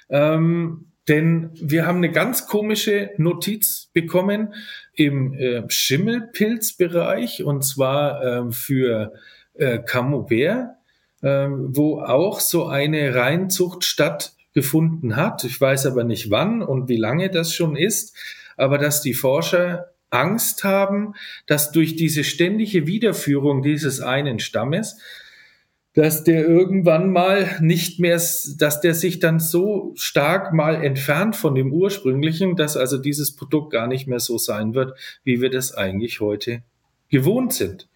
[0.09, 4.53] Ähm, denn wir haben eine ganz komische Notiz bekommen
[4.93, 9.13] im äh, Schimmelpilzbereich und zwar äh, für
[9.55, 10.75] äh, Camembert,
[11.21, 15.45] äh, wo auch so eine Reinzucht statt gefunden hat.
[15.45, 18.13] Ich weiß aber nicht wann und wie lange das schon ist,
[18.57, 21.13] aber dass die Forscher Angst haben,
[21.47, 24.97] dass durch diese ständige Wiederführung dieses einen Stammes,
[25.93, 28.21] dass der irgendwann mal nicht mehr,
[28.57, 33.71] dass der sich dann so stark mal entfernt von dem ursprünglichen, dass also dieses Produkt
[33.71, 36.63] gar nicht mehr so sein wird, wie wir das eigentlich heute
[37.09, 37.87] gewohnt sind.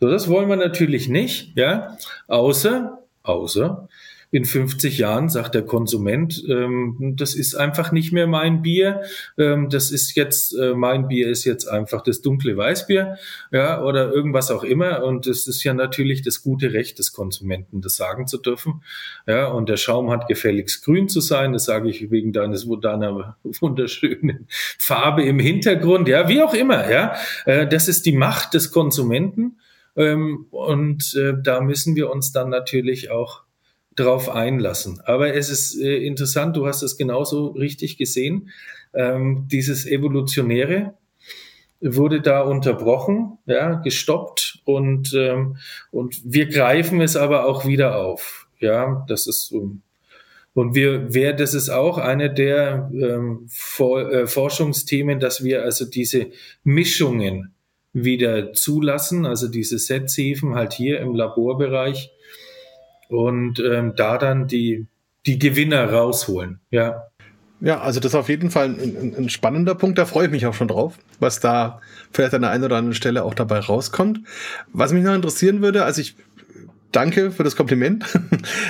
[0.00, 1.96] So, das wollen wir natürlich nicht, ja,
[2.26, 3.88] außer, außer
[4.32, 9.02] in 50 Jahren sagt der Konsument, ähm, das ist einfach nicht mehr mein Bier,
[9.36, 13.16] ähm, das ist jetzt, äh, mein Bier ist jetzt einfach das dunkle Weißbier,
[13.50, 15.02] ja, oder irgendwas auch immer.
[15.02, 18.82] Und es ist ja natürlich das gute Recht des Konsumenten, das sagen zu dürfen.
[19.26, 23.36] Ja, und der Schaum hat gefälligst grün zu sein, das sage ich wegen deines, deiner
[23.60, 24.46] wunderschönen
[24.78, 27.14] Farbe im Hintergrund, ja, wie auch immer, ja.
[27.46, 29.58] Äh, das ist die Macht des Konsumenten.
[29.96, 33.42] Ähm, und äh, da müssen wir uns dann natürlich auch
[33.96, 35.00] drauf einlassen.
[35.04, 38.50] Aber es ist äh, interessant, du hast es genauso richtig gesehen.
[38.94, 40.94] Ähm, dieses Evolutionäre
[41.80, 45.56] wurde da unterbrochen, ja, gestoppt und, ähm,
[45.90, 48.48] und wir greifen es aber auch wieder auf.
[48.58, 49.76] Ja, das ist so.
[50.52, 55.84] Und wir, wer, das ist auch eine der ähm, For, äh, Forschungsthemen, dass wir also
[55.84, 56.26] diese
[56.64, 57.54] Mischungen
[57.92, 62.10] wieder zulassen, also diese Setzhefen halt hier im Laborbereich
[63.10, 64.86] und ähm, da dann die,
[65.26, 66.60] die Gewinner rausholen.
[66.70, 67.06] Ja.
[67.62, 69.98] Ja, also das ist auf jeden Fall ein, ein, spannender Punkt.
[69.98, 72.94] Da freue ich mich auch schon drauf, was da vielleicht an der einen oder anderen
[72.94, 74.20] Stelle auch dabei rauskommt.
[74.72, 76.16] Was mich noch interessieren würde, also ich
[76.92, 78.04] danke für das Kompliment.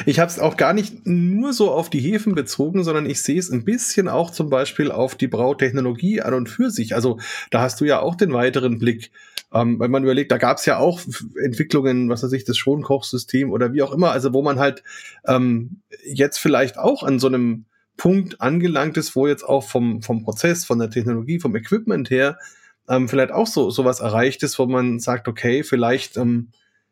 [0.07, 3.39] Ich habe es auch gar nicht nur so auf die Hefen bezogen, sondern ich sehe
[3.39, 6.95] es ein bisschen auch zum Beispiel auf die Brautechnologie an und für sich.
[6.95, 7.19] Also
[7.51, 9.11] da hast du ja auch den weiteren Blick.
[9.53, 11.01] Ähm, wenn man überlegt, da gab es ja auch
[11.43, 14.83] Entwicklungen, was weiß ich, das Schonkochsystem oder wie auch immer, also wo man halt
[15.27, 17.65] ähm, jetzt vielleicht auch an so einem
[17.97, 22.39] Punkt angelangt ist, wo jetzt auch vom, vom Prozess, von der Technologie, vom Equipment her
[22.89, 26.49] ähm, vielleicht auch so sowas erreicht ist, wo man sagt, okay, vielleicht ähm,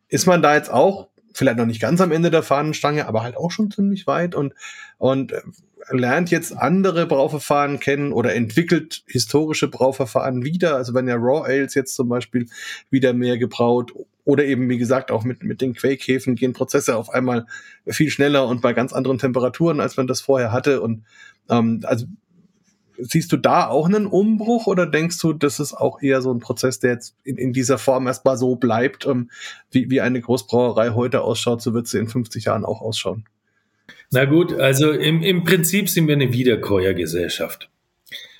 [0.09, 3.37] ist man da jetzt auch vielleicht noch nicht ganz am Ende der Fahnenstange, aber halt
[3.37, 4.55] auch schon ziemlich weit und,
[4.99, 5.43] und äh,
[5.91, 10.77] lernt jetzt andere Brauverfahren kennen oder entwickelt historische Brauverfahren wieder.
[10.77, 12.47] Also wenn ja Raw Ales jetzt zum Beispiel
[12.91, 13.93] wieder mehr gebraut
[14.25, 17.47] oder eben, wie gesagt, auch mit, mit den Quakehefen gehen Prozesse auf einmal
[17.87, 20.83] viel schneller und bei ganz anderen Temperaturen, als man das vorher hatte.
[20.83, 21.05] Und
[21.49, 22.07] ähm, also
[22.99, 26.41] siehst du da auch einen Umbruch oder denkst du, das ist auch eher so ein
[26.41, 29.31] Prozess, der jetzt in, in dieser Form erstmal so bleibt, ähm,
[29.71, 33.25] wie, wie eine Großbrauerei heute ausschaut, so wird sie in 50 Jahren auch ausschauen?
[34.11, 37.69] Na gut, also im, im Prinzip sind wir eine Wiederkäuergesellschaft.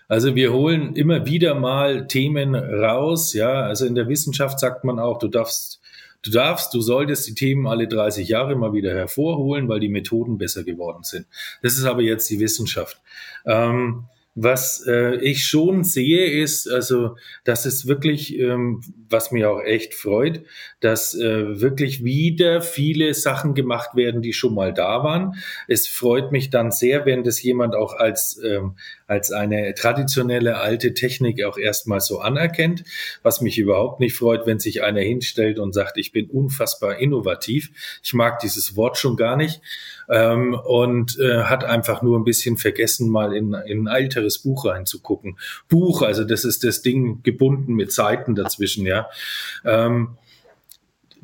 [0.09, 3.63] Also wir holen immer wieder mal Themen raus, ja.
[3.63, 5.83] Also in der Wissenschaft sagt man auch, du darfst,
[6.23, 10.39] du darfst, du solltest die Themen alle 30 Jahre mal wieder hervorholen, weil die Methoden
[10.39, 11.27] besser geworden sind.
[11.63, 12.99] Das ist aber jetzt die Wissenschaft.
[13.45, 14.05] Ähm,
[14.41, 19.95] was äh, ich schon sehe, ist, also, dass es wirklich, ähm, was mir auch echt
[19.95, 20.43] freut,
[20.81, 25.35] dass äh, wirklich wieder viele Sachen gemacht werden, die schon mal da waren.
[25.67, 28.77] Es freut mich dann sehr, wenn das jemand auch als, ähm,
[29.09, 32.85] als eine traditionelle alte Technik auch erstmal so anerkennt.
[33.23, 37.71] Was mich überhaupt nicht freut, wenn sich einer hinstellt und sagt, ich bin unfassbar innovativ.
[38.05, 39.63] Ich mag dieses Wort schon gar nicht
[40.09, 44.67] ähm, und äh, hat einfach nur ein bisschen vergessen, mal in, in ein älteres Buch
[44.67, 45.39] reinzugucken.
[45.69, 49.09] Buch, also das ist das Ding gebunden mit Seiten dazwischen, ja.
[49.65, 50.19] Ähm,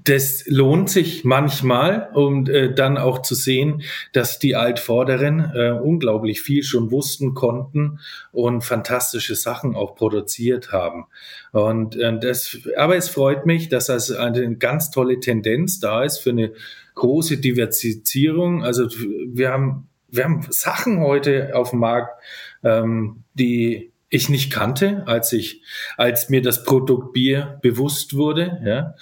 [0.04, 6.42] das lohnt sich manchmal, um äh, dann auch zu sehen, dass die Altvorderen äh, unglaublich
[6.42, 11.06] viel schon wussten, konnten und fantastische Sachen auch produziert haben.
[11.52, 16.18] Und äh, das, aber es freut mich, dass also eine ganz tolle Tendenz da ist
[16.18, 16.52] für eine
[16.96, 18.62] große Diversifizierung.
[18.62, 22.22] Also wir haben wir haben Sachen heute auf dem Markt,
[22.62, 25.62] ähm, die ich nicht kannte, als ich,
[25.96, 28.60] als mir das Produkt Bier bewusst wurde.
[28.64, 28.94] Ja.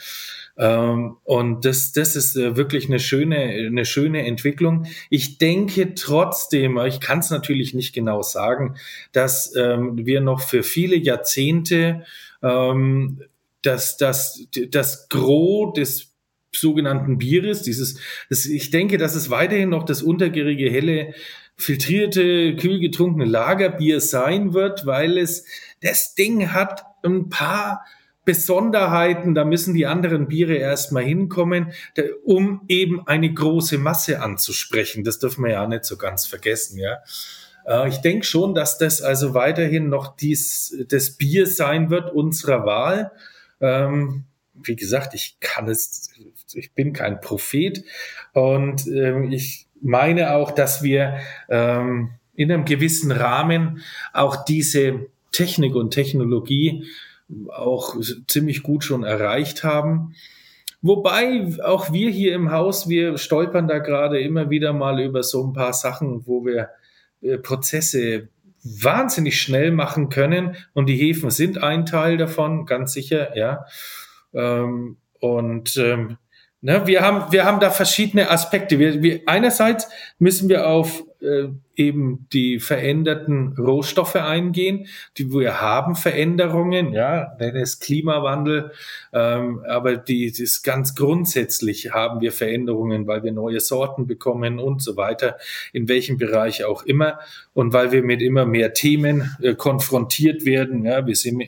[0.62, 4.86] Ähm, und das, das ist äh, wirklich eine schöne, eine schöne Entwicklung.
[5.10, 8.76] Ich denke trotzdem, ich kann es natürlich nicht genau sagen,
[9.10, 12.04] dass ähm, wir noch für viele Jahrzehnte
[12.42, 13.22] ähm,
[13.62, 16.12] dass das, das Gros des
[16.54, 17.98] sogenannten Bieres, dieses,
[18.28, 21.14] das, ich denke, dass es weiterhin noch das untergärige, helle,
[21.56, 25.44] filtrierte, kühl getrunkene Lagerbier sein wird, weil es,
[25.80, 27.84] das Ding hat ein paar
[28.24, 31.72] Besonderheiten, da müssen die anderen Biere erstmal hinkommen,
[32.24, 35.02] um eben eine große Masse anzusprechen.
[35.02, 36.98] Das dürfen wir ja nicht so ganz vergessen, ja.
[37.66, 42.64] Äh, ich denke schon, dass das also weiterhin noch dies, das Bier sein wird unserer
[42.64, 43.12] Wahl.
[43.60, 46.10] Ähm, wie gesagt, ich kann es,
[46.52, 47.84] ich bin kein Prophet
[48.32, 53.82] und ähm, ich meine auch, dass wir ähm, in einem gewissen Rahmen
[54.12, 56.84] auch diese Technik und Technologie
[57.48, 57.96] auch
[58.28, 60.14] ziemlich gut schon erreicht haben.
[60.82, 65.46] Wobei auch wir hier im Haus, wir stolpern da gerade immer wieder mal über so
[65.46, 66.70] ein paar Sachen, wo wir
[67.20, 68.28] äh, Prozesse
[68.64, 73.64] wahnsinnig schnell machen können und die Hefen sind ein Teil davon, ganz sicher, ja.
[74.34, 76.16] Ähm, und ähm,
[76.60, 78.78] ne, wir haben wir haben da verschiedene Aspekte.
[78.78, 79.88] Wir, wir einerseits
[80.18, 84.86] müssen wir auf äh, eben die veränderten Rohstoffe eingehen.
[85.18, 88.72] Die wir haben Veränderungen, ja, nenn es Klimawandel,
[89.12, 94.82] ähm, aber die ist ganz grundsätzlich haben wir Veränderungen, weil wir neue Sorten bekommen und
[94.82, 95.36] so weiter,
[95.72, 97.18] in welchem Bereich auch immer
[97.54, 100.84] und weil wir mit immer mehr Themen äh, konfrontiert werden.
[100.84, 101.42] Ja, wir sind,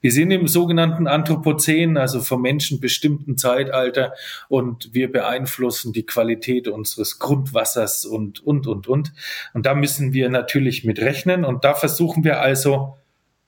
[0.00, 4.14] wir sind im sogenannten Anthropozän, also vom Menschen bestimmten Zeitalter
[4.48, 9.12] und wir beeinflussen die Qualität unseres Grundwassers und, und, und, und.
[9.54, 12.96] Und da müssen wir natürlich mit rechnen und da versuchen wir also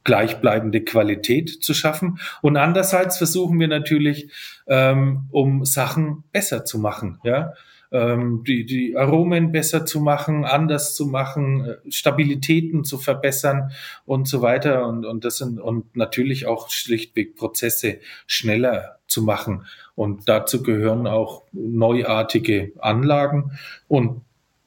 [0.04, 2.18] gleichbleibende Qualität zu schaffen.
[2.40, 4.30] Und andererseits versuchen wir natürlich,
[4.66, 7.52] ähm, um Sachen besser zu machen, ja,
[7.92, 13.70] ähm, die, die Aromen besser zu machen, anders zu machen, äh, Stabilitäten zu verbessern
[14.06, 14.86] und so weiter.
[14.86, 19.66] Und, und das sind, und natürlich auch schlichtweg Prozesse schneller zu machen.
[19.94, 23.52] Und dazu gehören auch neuartige Anlagen.
[23.88, 24.22] Und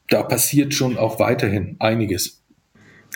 [0.09, 2.43] da passiert schon auch weiterhin einiges.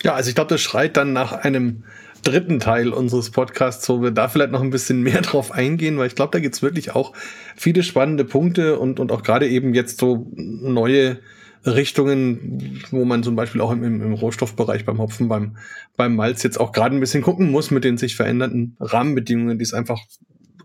[0.03, 1.83] Ja, also ich glaube, das schreit dann nach einem
[2.23, 6.07] dritten Teil unseres Podcasts, wo wir da vielleicht noch ein bisschen mehr drauf eingehen, weil
[6.07, 7.13] ich glaube, da gibt's wirklich auch
[7.55, 11.19] viele spannende Punkte und, und auch gerade eben jetzt so neue
[11.65, 15.57] Richtungen, wo man zum Beispiel auch im, im Rohstoffbereich beim Hopfen, beim,
[15.97, 19.63] beim Malz jetzt auch gerade ein bisschen gucken muss mit den sich verändernden Rahmenbedingungen, die
[19.63, 19.99] es einfach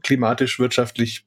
[0.03, 1.27] klimatisch, wirtschaftlich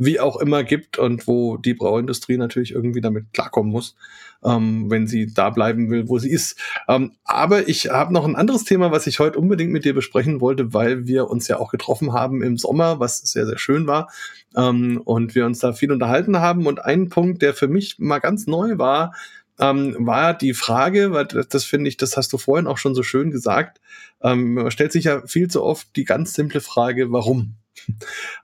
[0.00, 3.96] wie auch immer gibt und wo die Brauindustrie natürlich irgendwie damit klarkommen muss,
[4.42, 6.58] ähm, wenn sie da bleiben will, wo sie ist.
[6.88, 10.40] Ähm, aber ich habe noch ein anderes Thema, was ich heute unbedingt mit dir besprechen
[10.40, 14.10] wollte, weil wir uns ja auch getroffen haben im Sommer, was sehr, sehr schön war
[14.56, 16.66] ähm, und wir uns da viel unterhalten haben.
[16.66, 19.12] Und ein Punkt, der für mich mal ganz neu war,
[19.58, 23.02] ähm, war die Frage, weil das, finde ich, das hast du vorhin auch schon so
[23.02, 23.82] schön gesagt,
[24.22, 27.59] ähm, stellt sich ja viel zu oft die ganz simple Frage, warum?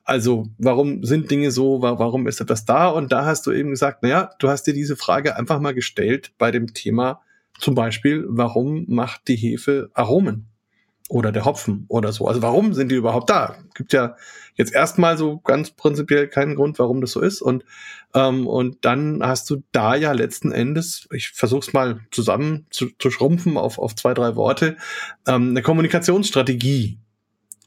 [0.05, 1.82] Also, warum sind Dinge so?
[1.82, 2.89] Warum ist etwas da?
[2.89, 6.32] Und da hast du eben gesagt, naja, du hast dir diese Frage einfach mal gestellt
[6.39, 7.22] bei dem Thema
[7.59, 10.49] zum Beispiel, warum macht die Hefe Aromen?
[11.09, 12.26] Oder der Hopfen oder so.
[12.26, 13.59] Also warum sind die überhaupt da?
[13.74, 14.16] Gibt ja
[14.57, 17.41] jetzt erstmal so ganz prinzipiell keinen Grund, warum das so ist.
[17.41, 17.64] Und,
[18.12, 22.89] ähm, und dann hast du da ja letzten Endes, ich versuche es mal zusammen zu,
[22.99, 24.76] zu schrumpfen auf, auf zwei, drei Worte,
[25.28, 26.99] ähm, eine Kommunikationsstrategie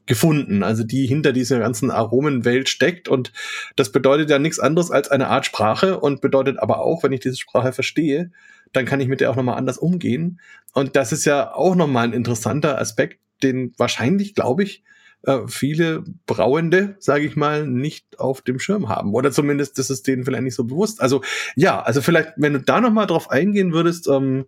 [0.09, 3.07] gefunden, also die hinter dieser ganzen Aromenwelt steckt.
[3.07, 3.31] Und
[3.75, 7.19] das bedeutet ja nichts anderes als eine Art Sprache und bedeutet aber auch, wenn ich
[7.19, 8.31] diese Sprache verstehe,
[8.73, 10.39] dann kann ich mit der auch nochmal anders umgehen.
[10.73, 14.83] Und das ist ja auch nochmal ein interessanter Aspekt, den wahrscheinlich, glaube ich,
[15.21, 19.13] äh, viele Brauende, sage ich mal, nicht auf dem Schirm haben.
[19.13, 21.01] Oder zumindest ist es denen vielleicht nicht so bewusst.
[21.01, 21.21] Also
[21.55, 24.43] ja, also vielleicht, wenn du da nochmal drauf eingehen würdest, ähm, äh,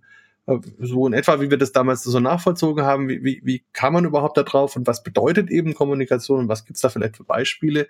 [0.79, 4.05] so in etwa, wie wir das damals so nachvollzogen haben, wie, wie, wie kam man
[4.05, 7.87] überhaupt da drauf und was bedeutet eben Kommunikation und was gibt's da vielleicht für Beispiele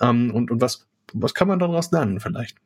[0.00, 2.58] ähm, und, und was, was kann man daraus lernen vielleicht?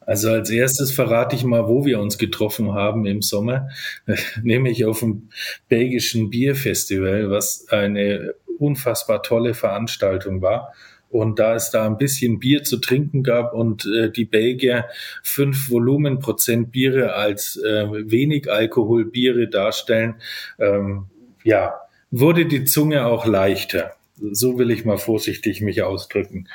[0.00, 3.68] Also als erstes verrate ich mal, wo wir uns getroffen haben im Sommer,
[4.42, 5.30] nämlich auf dem
[5.68, 10.74] belgischen Bierfestival, was eine unfassbar tolle Veranstaltung war.
[11.14, 14.86] Und da es da ein bisschen Bier zu trinken gab und äh, die Belgier
[15.22, 20.16] fünf Volumenprozent Biere als äh, wenig Alkoholbiere darstellen,
[20.58, 21.04] ähm,
[21.44, 21.74] ja,
[22.10, 23.92] wurde die Zunge auch leichter.
[24.16, 26.48] So will ich mal vorsichtig mich ausdrücken.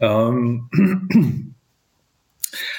[0.00, 0.68] Ähm,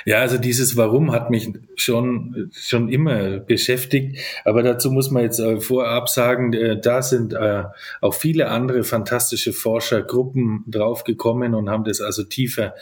[0.06, 4.20] Ja, also dieses Warum hat mich schon, schon immer beschäftigt.
[4.44, 7.64] Aber dazu muss man jetzt äh, vorab sagen, äh, da sind äh,
[8.02, 12.76] auch viele andere fantastische Forschergruppen draufgekommen und haben das also tiefer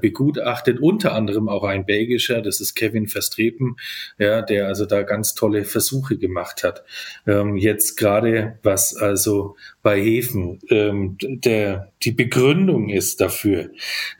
[0.00, 0.80] begutachtet.
[0.80, 3.76] Unter anderem auch ein belgischer, das ist Kevin Verstrepen,
[4.18, 6.84] ja, der also da ganz tolle Versuche gemacht hat.
[7.26, 13.70] Ähm, jetzt gerade was also bei Hefen ähm, der, die Begründung ist dafür.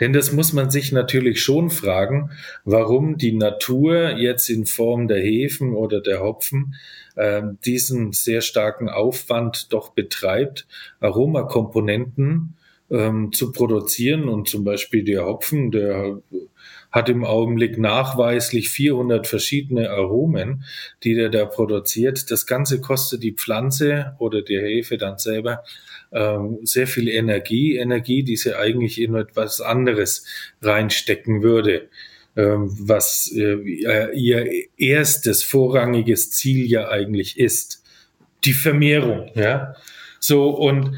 [0.01, 2.31] Denn das muss man sich natürlich schon fragen,
[2.65, 6.75] warum die Natur jetzt in Form der Hefen oder der Hopfen
[7.15, 10.67] äh, diesen sehr starken Aufwand doch betreibt,
[11.01, 12.57] Aromakomponenten
[12.91, 16.21] ähm, zu produzieren und zum Beispiel der Hopfen, der
[16.93, 20.64] hat im Augenblick nachweislich 400 verschiedene Aromen,
[21.03, 22.30] die der da produziert.
[22.30, 25.64] Das Ganze kostet die Pflanze oder die Hefe dann selber
[26.12, 30.26] ähm, sehr viel Energie, Energie, die sie eigentlich in etwas anderes
[30.61, 31.88] reinstecken würde.
[32.34, 37.82] Ähm, was äh, ihr erstes vorrangiges Ziel ja eigentlich ist.
[38.45, 39.74] Die Vermehrung, ja.
[40.18, 40.97] So, und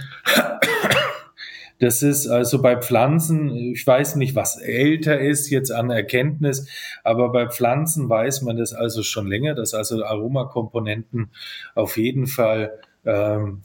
[1.84, 6.66] das ist also bei Pflanzen, ich weiß nicht, was älter ist jetzt an Erkenntnis,
[7.02, 11.28] aber bei Pflanzen weiß man das also schon länger, dass also Aromakomponenten
[11.74, 12.72] auf jeden Fall
[13.04, 13.60] ähm,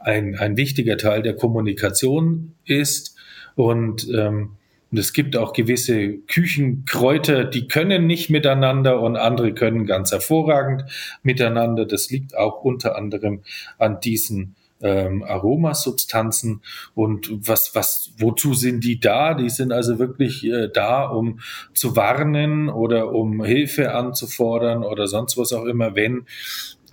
[0.00, 3.16] ein, ein wichtiger Teil der Kommunikation ist
[3.54, 4.56] und ähm,
[4.94, 10.84] Und es gibt auch gewisse Küchenkräuter, die können nicht miteinander und andere können ganz hervorragend
[11.24, 11.84] miteinander.
[11.84, 13.42] Das liegt auch unter anderem
[13.76, 14.54] an diesen
[14.84, 16.60] ähm, Aromasubstanzen
[16.94, 19.32] und was, was, wozu sind die da?
[19.32, 21.40] Die sind also wirklich äh, da, um
[21.72, 26.26] zu warnen oder um Hilfe anzufordern oder sonst was auch immer, wenn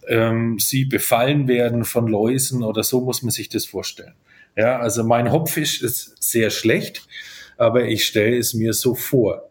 [0.08, 4.14] ähm, sie befallen werden von Läusen oder so muss man sich das vorstellen.
[4.56, 7.08] Ja, also mein Hopfisch ist sehr schlecht,
[7.58, 9.50] aber ich stelle es mir so vor.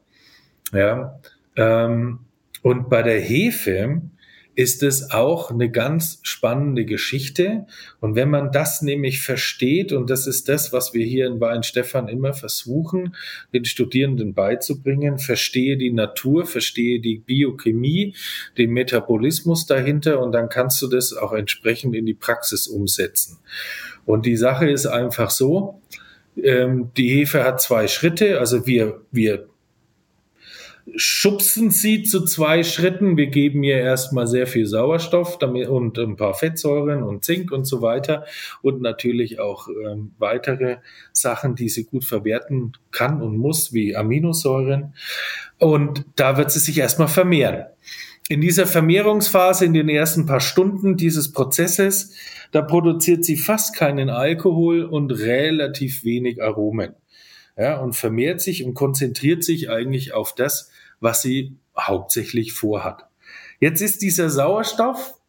[0.73, 1.21] Ja,
[1.57, 2.21] ähm,
[2.63, 4.01] und bei der Hefe
[4.55, 7.67] ist es auch eine ganz spannende Geschichte.
[8.01, 12.09] Und wenn man das nämlich versteht, und das ist das, was wir hier in Weinstefan
[12.09, 13.15] immer versuchen,
[13.53, 18.15] den Studierenden beizubringen, verstehe die Natur, verstehe die Biochemie,
[18.59, 23.39] den Metabolismus dahinter, und dann kannst du das auch entsprechend in die Praxis umsetzen.
[24.05, 25.81] Und die Sache ist einfach so,
[26.37, 29.50] ähm, die Hefe hat zwei Schritte, also wir, wir
[30.97, 33.17] schubsen sie zu zwei Schritten.
[33.17, 37.65] Wir geben ihr erstmal sehr viel Sauerstoff damit, und ein paar Fettsäuren und Zink und
[37.65, 38.25] so weiter
[38.63, 40.79] und natürlich auch ähm, weitere
[41.13, 44.95] Sachen, die sie gut verwerten kann und muss, wie Aminosäuren.
[45.59, 47.67] Und da wird sie sich erstmal vermehren.
[48.29, 52.15] In dieser Vermehrungsphase, in den ersten paar Stunden dieses Prozesses,
[52.53, 56.95] da produziert sie fast keinen Alkohol und relativ wenig Aromen.
[57.61, 63.05] Ja, und vermehrt sich und konzentriert sich eigentlich auf das, was sie hauptsächlich vorhat.
[63.59, 65.21] Jetzt ist dieser Sauerstoff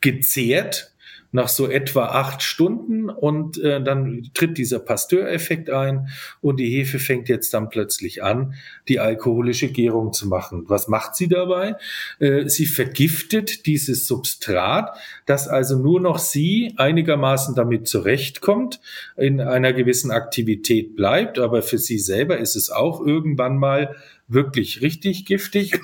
[0.00, 0.96] gezehrt
[1.30, 6.08] nach so etwa acht Stunden und äh, dann tritt dieser Pasteureffekt ein
[6.40, 8.54] und die Hefe fängt jetzt dann plötzlich an,
[8.88, 10.64] die alkoholische Gärung zu machen.
[10.68, 11.76] Was macht sie dabei?
[12.18, 18.80] Äh, sie vergiftet dieses Substrat, dass also nur noch sie einigermaßen damit zurechtkommt,
[19.16, 23.96] in einer gewissen Aktivität bleibt, aber für sie selber ist es auch irgendwann mal
[24.28, 25.80] wirklich richtig giftig.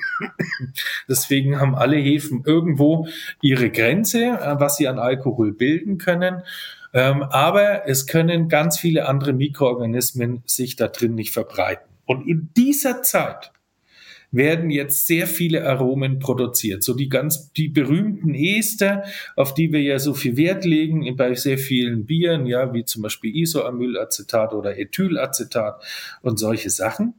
[1.08, 3.08] Deswegen haben alle Hefen irgendwo
[3.40, 6.42] ihre Grenze, äh, was sie an Alkohol bilden können.
[6.92, 11.88] Ähm, aber es können ganz viele andere Mikroorganismen sich da drin nicht verbreiten.
[12.06, 13.50] Und in dieser Zeit
[14.30, 16.82] werden jetzt sehr viele Aromen produziert.
[16.82, 19.04] So die ganz, die berühmten Ester,
[19.36, 23.02] auf die wir ja so viel Wert legen bei sehr vielen Bieren, ja, wie zum
[23.02, 25.82] Beispiel Isoamylacetat oder Ethylacetat
[26.20, 27.14] und solche Sachen.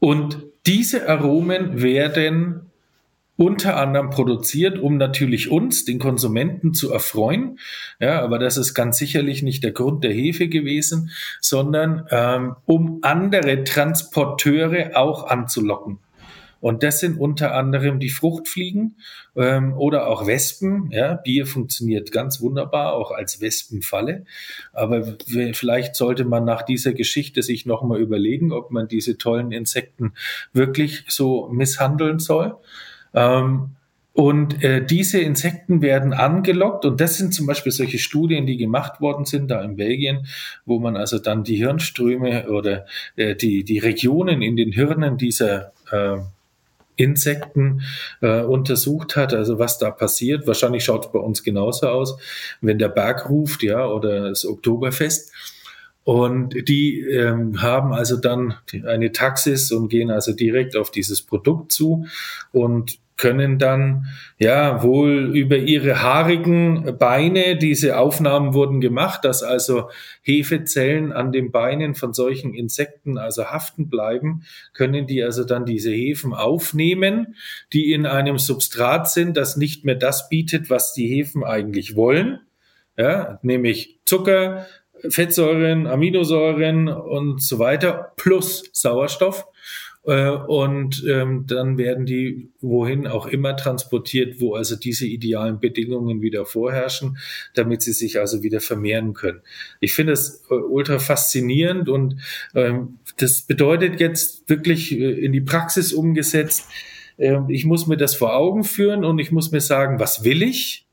[0.00, 2.68] Und diese Aromen werden
[3.38, 7.60] unter anderem produziert, um natürlich uns, den Konsumenten, zu erfreuen.
[8.00, 12.98] Ja, aber das ist ganz sicherlich nicht der Grund der Hefe gewesen, sondern ähm, um
[13.02, 15.98] andere Transporteure auch anzulocken.
[16.60, 18.96] Und das sind unter anderem die Fruchtfliegen
[19.36, 20.90] ähm, oder auch Wespen.
[20.90, 24.24] Ja, Bier funktioniert ganz wunderbar, auch als Wespenfalle.
[24.72, 25.16] Aber
[25.52, 30.12] vielleicht sollte man nach dieser Geschichte sich nochmal überlegen, ob man diese tollen Insekten
[30.52, 32.56] wirklich so misshandeln soll.
[33.14, 33.70] Ähm,
[34.18, 39.00] und äh, diese Insekten werden angelockt und das sind zum Beispiel solche Studien, die gemacht
[39.00, 40.26] worden sind da in Belgien,
[40.66, 42.84] wo man also dann die Hirnströme oder
[43.14, 46.16] äh, die, die Regionen in den Hirnen dieser äh,
[46.98, 47.82] Insekten
[48.20, 50.46] äh, untersucht hat, also was da passiert.
[50.46, 52.18] Wahrscheinlich schaut es bei uns genauso aus,
[52.60, 55.32] wenn der Berg ruft, ja, oder das Oktoberfest.
[56.04, 58.54] Und die ähm, haben also dann
[58.86, 62.06] eine Taxis und gehen also direkt auf dieses Produkt zu
[62.50, 64.06] und können dann
[64.38, 69.90] ja wohl über ihre haarigen Beine, diese Aufnahmen wurden gemacht, dass also
[70.22, 75.90] Hefezellen an den Beinen von solchen Insekten also haften bleiben, können die also dann diese
[75.90, 77.34] Hefen aufnehmen,
[77.72, 82.38] die in einem Substrat sind, das nicht mehr das bietet, was die Hefen eigentlich wollen,
[82.96, 84.66] ja, nämlich Zucker,
[85.08, 89.46] Fettsäuren, Aminosäuren und so weiter plus Sauerstoff
[90.04, 96.22] äh, und ähm, dann werden die wohin auch immer transportiert, wo also diese idealen Bedingungen
[96.22, 97.18] wieder vorherrschen,
[97.54, 99.42] damit sie sich also wieder vermehren können.
[99.80, 102.16] Ich finde es äh, ultra faszinierend und
[102.54, 106.68] ähm, das bedeutet jetzt wirklich äh, in die Praxis umgesetzt,
[107.18, 110.42] äh, ich muss mir das vor Augen führen und ich muss mir sagen, was will
[110.42, 110.86] ich?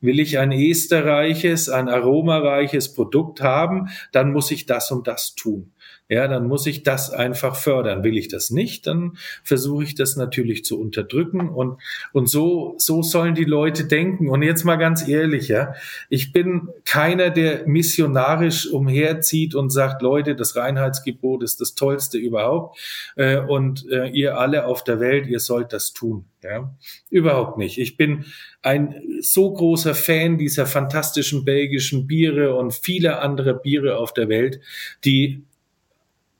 [0.00, 5.72] Will ich ein esterreiches, ein aromareiches Produkt haben, dann muss ich das und das tun
[6.12, 8.04] ja, dann muss ich das einfach fördern.
[8.04, 11.80] Will ich das nicht, dann versuche ich das natürlich zu unterdrücken und,
[12.12, 14.28] und so, so sollen die Leute denken.
[14.28, 15.74] Und jetzt mal ganz ehrlich, ja,
[16.10, 22.78] ich bin keiner, der missionarisch umherzieht und sagt, Leute, das Reinheitsgebot ist das Tollste überhaupt
[23.16, 26.26] äh, und äh, ihr alle auf der Welt, ihr sollt das tun.
[26.42, 26.74] Ja,
[27.08, 27.78] überhaupt nicht.
[27.78, 28.24] Ich bin
[28.62, 34.60] ein so großer Fan dieser fantastischen belgischen Biere und vieler anderer Biere auf der Welt,
[35.04, 35.44] die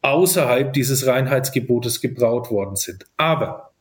[0.02, 3.06] außerhalb dieses Reinheitsgebotes gebraut worden sind.
[3.16, 3.72] Aber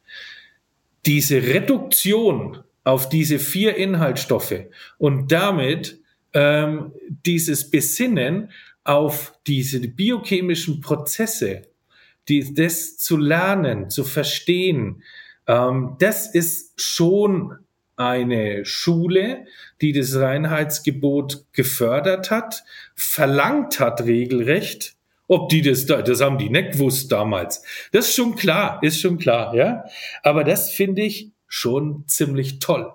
[1.06, 4.66] diese Reduktion auf diese vier Inhaltsstoffe
[4.98, 6.00] und damit
[6.34, 6.94] ähm,
[7.26, 8.52] dieses Besinnen
[8.84, 11.64] auf diese biochemischen Prozesse,
[12.28, 15.04] die, das zu lernen, zu verstehen,
[15.48, 17.58] ähm, das ist schon
[17.96, 19.46] eine Schule,
[19.82, 22.64] die das Reinheitsgebot gefördert hat,
[22.96, 24.96] verlangt hat regelrecht,
[25.32, 27.64] ob die das, das haben die nicht gewusst damals.
[27.94, 29.86] Das ist schon klar, ist schon klar, ja.
[30.24, 32.92] Aber das finde ich schon ziemlich toll.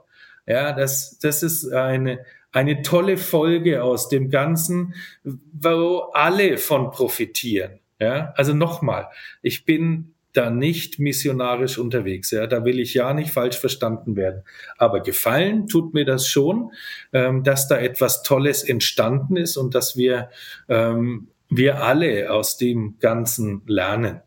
[0.47, 2.18] Ja, das, das ist eine,
[2.53, 7.80] eine tolle Folge aus dem Ganzen, wo alle von profitieren.
[7.99, 9.09] Ja, also nochmal,
[9.41, 12.32] ich bin da nicht missionarisch unterwegs.
[12.32, 14.43] Ja, da will ich ja nicht falsch verstanden werden.
[14.76, 16.70] Aber gefallen tut mir das schon,
[17.14, 20.28] ähm, dass da etwas Tolles entstanden ist und dass wir
[20.68, 24.20] ähm, wir alle aus dem Ganzen lernen.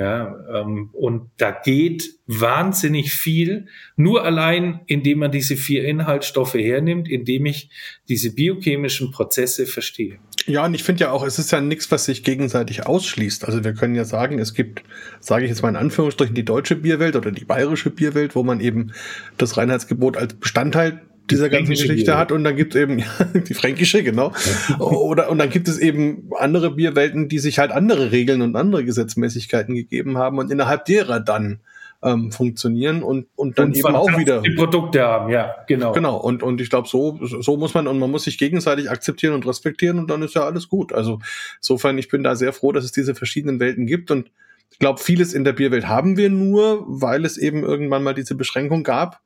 [0.00, 3.66] Ja, ähm, und da geht wahnsinnig viel,
[3.96, 7.68] nur allein, indem man diese vier Inhaltsstoffe hernimmt, indem ich
[8.08, 10.18] diese biochemischen Prozesse verstehe.
[10.46, 13.44] Ja, und ich finde ja auch, es ist ja nichts, was sich gegenseitig ausschließt.
[13.44, 14.82] Also wir können ja sagen, es gibt,
[15.18, 18.60] sage ich jetzt mal in Anführungsstrichen, die deutsche Bierwelt oder die bayerische Bierwelt, wo man
[18.60, 18.92] eben
[19.36, 22.18] das Reinheitsgebot als Bestandteil dieser ganzen Geschichte Bier.
[22.18, 23.06] hat und dann gibt es eben ja,
[23.48, 24.32] die fränkische, genau.
[24.78, 28.84] Oder und dann gibt es eben andere Bierwelten, die sich halt andere Regeln und andere
[28.84, 31.60] Gesetzmäßigkeiten gegeben haben und innerhalb derer dann
[32.02, 35.92] ähm, funktionieren und und dann und eben auch wieder die Produkte haben, ja, genau.
[35.92, 39.34] Genau und und ich glaube so so muss man und man muss sich gegenseitig akzeptieren
[39.34, 40.92] und respektieren und dann ist ja alles gut.
[40.92, 41.18] Also
[41.58, 44.30] insofern ich bin da sehr froh, dass es diese verschiedenen Welten gibt und
[44.72, 48.34] ich glaube vieles in der Bierwelt haben wir nur, weil es eben irgendwann mal diese
[48.34, 49.20] Beschränkung gab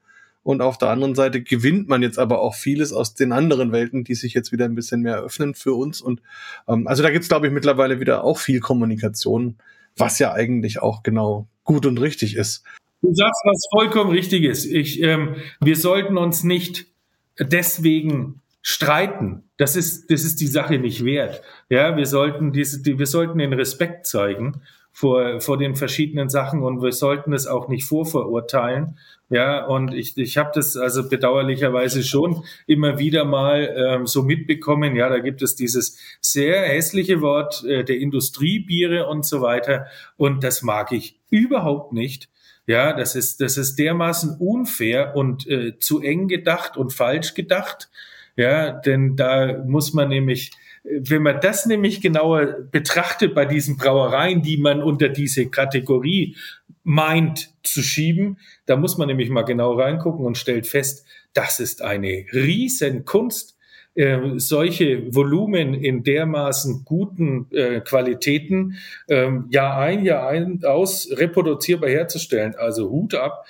[0.45, 4.05] und auf der anderen Seite gewinnt man jetzt aber auch vieles aus den anderen Welten,
[4.05, 6.01] die sich jetzt wieder ein bisschen mehr öffnen für uns.
[6.01, 6.20] Und
[6.68, 9.57] ähm, also da gibt's glaube ich, mittlerweile wieder auch viel Kommunikation,
[9.97, 12.62] was ja eigentlich auch genau gut und richtig ist.
[13.01, 14.66] Du sagst was vollkommen Richtiges.
[14.66, 16.86] Ich, ähm, wir sollten uns nicht
[17.38, 19.45] deswegen streiten.
[19.57, 21.42] Das ist, das ist die Sache nicht wert.
[21.70, 24.61] Ja, wir sollten diese, die, wir sollten den Respekt zeigen
[24.95, 28.97] vor, vor den verschiedenen Sachen und wir sollten es auch nicht vorverurteilen.
[29.28, 34.95] Ja, und ich, ich habe das also bedauerlicherweise schon immer wieder mal ähm, so mitbekommen.
[34.95, 39.86] Ja, da gibt es dieses sehr hässliche Wort äh, der Industriebiere und so weiter.
[40.16, 42.28] Und das mag ich überhaupt nicht.
[42.66, 47.90] Ja, das ist, das ist dermaßen unfair und äh, zu eng gedacht und falsch gedacht.
[48.36, 50.53] Ja, denn da muss man nämlich
[50.85, 56.37] wenn man das nämlich genauer betrachtet bei diesen Brauereien, die man unter diese Kategorie
[56.82, 61.82] meint zu schieben, da muss man nämlich mal genau reingucken und stellt fest, das ist
[61.82, 63.57] eine riesen Kunst,
[63.95, 68.76] äh, solche Volumen in dermaßen guten äh, Qualitäten
[69.07, 72.55] äh, Jahr ein, Jahr ein, aus reproduzierbar herzustellen.
[72.57, 73.47] Also Hut ab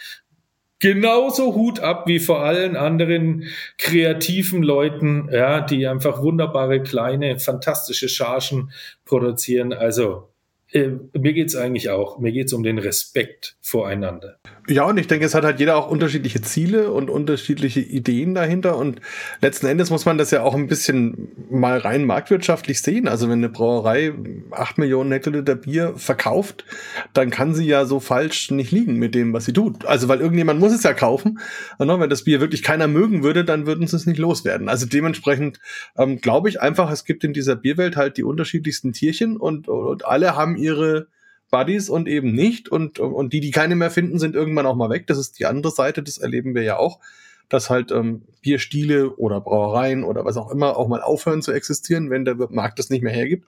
[0.85, 3.45] genauso Hut ab wie vor allen anderen
[3.79, 8.71] kreativen Leuten, ja, die einfach wunderbare kleine, fantastische Chargen
[9.07, 9.73] produzieren.
[9.73, 10.29] Also
[10.75, 12.19] äh, mir geht's eigentlich auch.
[12.19, 14.39] Mir geht's um den Respekt voreinander.
[14.67, 18.77] Ja, und ich denke, es hat halt jeder auch unterschiedliche Ziele und unterschiedliche Ideen dahinter.
[18.77, 19.01] Und
[19.41, 23.07] letzten Endes muss man das ja auch ein bisschen mal rein marktwirtschaftlich sehen.
[23.07, 24.15] Also wenn eine Brauerei
[24.51, 26.65] acht Millionen Hektoliter Bier verkauft,
[27.13, 29.85] dann kann sie ja so falsch nicht liegen mit dem, was sie tut.
[29.85, 31.39] Also weil irgendjemand muss es ja kaufen.
[31.79, 34.69] Und wenn das Bier wirklich keiner mögen würde, dann würden sie es nicht loswerden.
[34.69, 35.61] Also dementsprechend
[35.97, 40.05] ähm, glaube ich einfach, es gibt in dieser Bierwelt halt die unterschiedlichsten Tierchen und, und
[40.05, 41.09] alle haben ihre
[41.51, 42.69] Buddies und eben nicht.
[42.69, 45.07] Und, und die, die keine mehr finden, sind irgendwann auch mal weg.
[45.07, 47.01] Das ist die andere Seite, das erleben wir ja auch,
[47.49, 52.11] dass halt ähm, Bierstile oder Brauereien oder was auch immer auch mal aufhören zu existieren,
[52.11, 53.47] wenn der Markt das nicht mehr hergibt.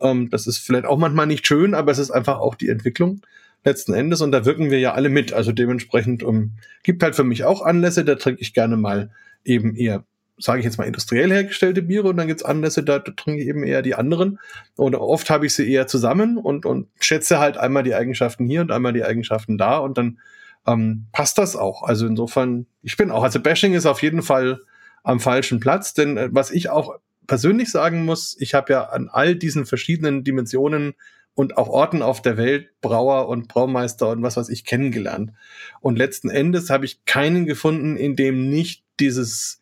[0.00, 3.20] Ähm, das ist vielleicht auch manchmal nicht schön, aber es ist einfach auch die Entwicklung
[3.64, 5.32] letzten Endes und da wirken wir ja alle mit.
[5.32, 6.52] Also dementsprechend ähm,
[6.82, 9.10] gibt halt für mich auch Anlässe, da trinke ich gerne mal
[9.44, 10.04] eben eher
[10.38, 13.64] sage ich jetzt mal, industriell hergestellte Biere und dann gibt's Anlässe, da, trinke ich eben
[13.64, 14.38] eher die anderen.
[14.76, 18.62] Und oft habe ich sie eher zusammen und, und schätze halt einmal die Eigenschaften hier
[18.62, 20.18] und einmal die Eigenschaften da und dann
[20.66, 21.82] ähm, passt das auch.
[21.82, 24.60] Also insofern, ich bin auch, also Bashing ist auf jeden Fall
[25.02, 29.08] am falschen Platz, denn äh, was ich auch persönlich sagen muss, ich habe ja an
[29.10, 30.94] all diesen verschiedenen Dimensionen
[31.34, 35.32] und auch Orten auf der Welt Brauer und Braumeister und was weiß ich kennengelernt.
[35.80, 39.61] Und letzten Endes habe ich keinen gefunden, in dem nicht dieses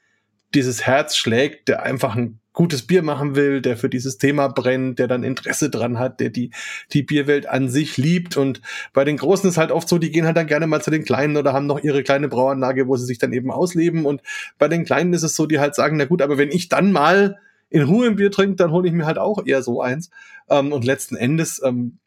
[0.54, 4.98] dieses Herz schlägt, der einfach ein gutes Bier machen will, der für dieses Thema brennt,
[4.98, 6.50] der dann Interesse dran hat, der die,
[6.92, 8.36] die Bierwelt an sich liebt.
[8.36, 8.60] Und
[8.92, 11.04] bei den Großen ist halt oft so, die gehen halt dann gerne mal zu den
[11.04, 14.04] Kleinen oder haben noch ihre kleine Brauanlage, wo sie sich dann eben ausleben.
[14.04, 14.22] Und
[14.58, 16.92] bei den Kleinen ist es so, die halt sagen, na gut, aber wenn ich dann
[16.92, 17.38] mal
[17.70, 20.10] in Ruhe ein Bier trinke, dann hole ich mir halt auch eher so eins.
[20.48, 21.98] Ähm, und letzten Endes, ähm,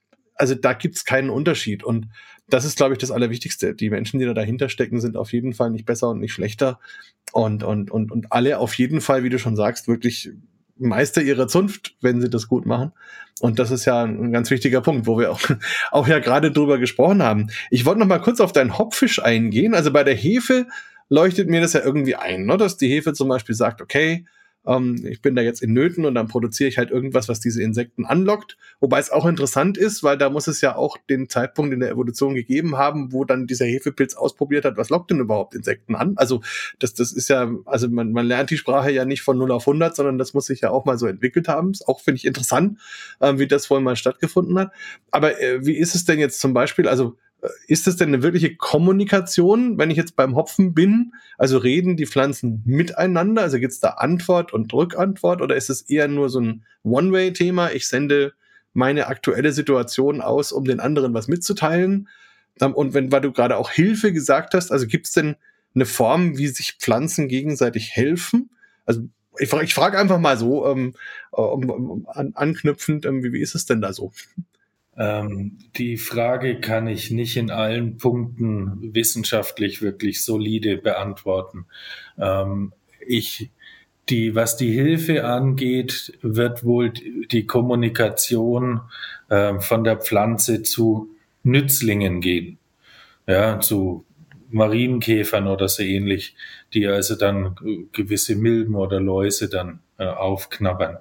[0.44, 1.86] also da gibt's keinen Unterschied.
[1.86, 2.10] Und
[2.50, 3.74] das ist, glaube ich, das Allerwichtigste.
[3.74, 6.82] Die Menschen, die da dahinter stecken, sind auf jeden Fall nicht besser und nicht schlechter.
[7.32, 10.32] Und, und, und, und alle auf jeden Fall, wie du schon sagst, wirklich
[10.78, 12.92] Meister ihrer Zunft, wenn sie das gut machen.
[13.40, 15.40] Und das ist ja ein ganz wichtiger Punkt, wo wir auch,
[15.92, 17.48] auch ja gerade drüber gesprochen haben.
[17.72, 19.74] Ich wollte noch mal kurz auf deinen Hopfisch eingehen.
[19.74, 20.68] Also bei der Hefe
[21.08, 22.58] leuchtet mir das ja irgendwie ein, ne?
[22.58, 24.26] dass die Hefe zum Beispiel sagt, okay,
[24.66, 27.62] ähm, ich bin da jetzt in Nöten und dann produziere ich halt irgendwas, was diese
[27.62, 28.58] Insekten anlockt.
[28.80, 31.92] Wobei es auch interessant ist, weil da muss es ja auch den Zeitpunkt in der
[31.92, 36.14] Evolution gegeben haben, wo dann dieser Hefepilz ausprobiert hat, was lockt denn überhaupt Insekten an?
[36.16, 36.42] Also
[36.80, 39.68] das, das ist ja, also man, man lernt die Sprache ja nicht von 0 auf
[39.68, 41.72] 100, sondern das muss sich ja auch mal so entwickelt haben.
[41.72, 42.80] Ist auch, finde ich, interessant,
[43.20, 44.72] äh, wie das wohl mal stattgefunden hat.
[45.12, 47.18] Aber äh, wie ist es denn jetzt zum Beispiel, also
[47.68, 51.14] ist das denn eine wirkliche Kommunikation, wenn ich jetzt beim Hopfen bin?
[51.38, 53.42] Also reden die Pflanzen miteinander?
[53.42, 57.72] Also gibt es da Antwort und Rückantwort oder ist es eher nur so ein One-Way-Thema?
[57.72, 58.34] Ich sende
[58.74, 62.08] meine aktuelle Situation aus, um den anderen was mitzuteilen.
[62.60, 65.36] Und wenn, weil du gerade auch Hilfe gesagt hast, also gibt es denn
[65.76, 68.52] eine Form, wie sich Pflanzen gegenseitig helfen?
[68.86, 69.02] Also
[69.40, 70.94] ich frage ich frag einfach mal so, ähm,
[71.32, 74.12] um, um, an, anknüpfend, ähm, wie, wie ist es denn da so?
[74.98, 81.66] Ähm, die Frage kann ich nicht in allen Punkten wissenschaftlich wirklich solide beantworten.
[82.18, 82.74] Ähm,
[83.06, 83.50] ich,
[84.10, 88.82] die, was die Hilfe angeht, wird wohl die Kommunikation
[89.30, 91.10] äh, von der Pflanze zu
[91.44, 92.60] Nützlingen gehen.
[93.26, 94.06] Ja, zu
[94.50, 96.36] Marienkäfern oder so ähnlich,
[96.74, 97.56] die also dann
[97.94, 100.98] gewisse Milben oder Läuse dann äh, aufknabbern.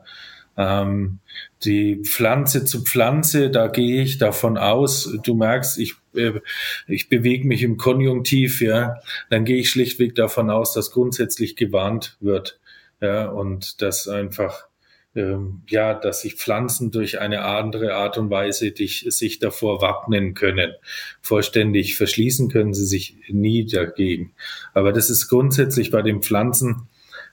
[0.57, 1.21] Ähm,
[1.65, 6.41] die Pflanze zu Pflanze, da gehe ich davon aus, du merkst, ich, äh,
[6.87, 8.97] ich bewege mich im Konjunktiv, ja,
[9.31, 12.59] dann gehe ich schlichtweg davon aus, dass grundsätzlich gewarnt wird,
[13.01, 14.67] ja, und dass einfach,
[15.15, 20.35] ähm, ja, dass sich Pflanzen durch eine andere Art und Weise dich, sich davor wappnen
[20.35, 20.73] können.
[21.23, 24.33] Vollständig verschließen können sie sich nie dagegen.
[24.75, 26.89] Aber das ist grundsätzlich bei den Pflanzen,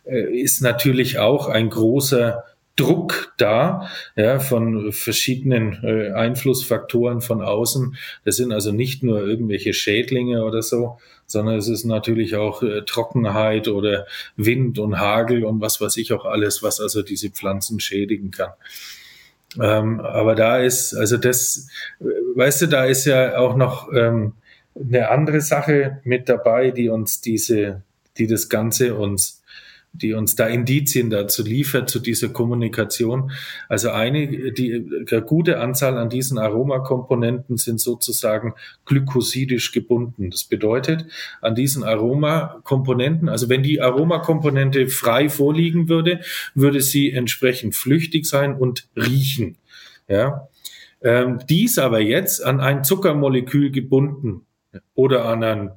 [0.06, 2.44] äh, ist natürlich auch ein großer
[2.80, 7.98] Druck da, ja, von verschiedenen äh, Einflussfaktoren von außen.
[8.24, 12.84] Das sind also nicht nur irgendwelche Schädlinge oder so, sondern es ist natürlich auch äh,
[12.86, 14.08] Trockenheit oder
[14.38, 18.52] Wind und Hagel und was weiß ich auch alles, was also diese Pflanzen schädigen kann.
[19.60, 21.68] Ähm, aber da ist, also das,
[22.36, 24.34] weißt du, da ist ja auch noch ähm,
[24.74, 27.82] eine andere Sache mit dabei, die uns diese,
[28.18, 29.39] die das Ganze uns
[29.94, 33.32] die uns da Indizien dazu liefert, zu dieser Kommunikation.
[33.68, 38.54] Also eine, die eine gute Anzahl an diesen Aromakomponenten sind sozusagen
[38.86, 40.30] glykosidisch gebunden.
[40.30, 41.06] Das bedeutet,
[41.42, 46.22] an diesen Aromakomponenten, also wenn die Aromakomponente frei vorliegen würde,
[46.54, 49.58] würde sie entsprechend flüchtig sein und riechen.
[50.08, 50.48] Ja.
[51.02, 54.46] Ähm, dies aber jetzt an ein Zuckermolekül gebunden
[54.96, 55.72] oder an ein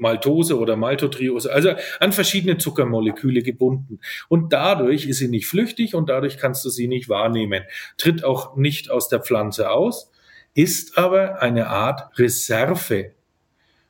[0.00, 4.00] Maltose oder Maltotriose, also an verschiedene Zuckermoleküle gebunden.
[4.28, 7.62] Und dadurch ist sie nicht flüchtig und dadurch kannst du sie nicht wahrnehmen.
[7.96, 10.10] Tritt auch nicht aus der Pflanze aus,
[10.54, 13.12] ist aber eine Art Reserve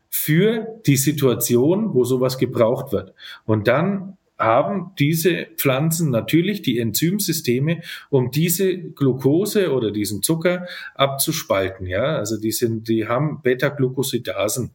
[0.08, 3.14] für die Situation, wo sowas gebraucht wird.
[3.46, 11.86] Und dann haben diese Pflanzen natürlich die Enzymsysteme, um diese Glucose oder diesen Zucker abzuspalten.
[11.86, 14.70] Ja, also die sind, die haben Beta-Glucosidasen.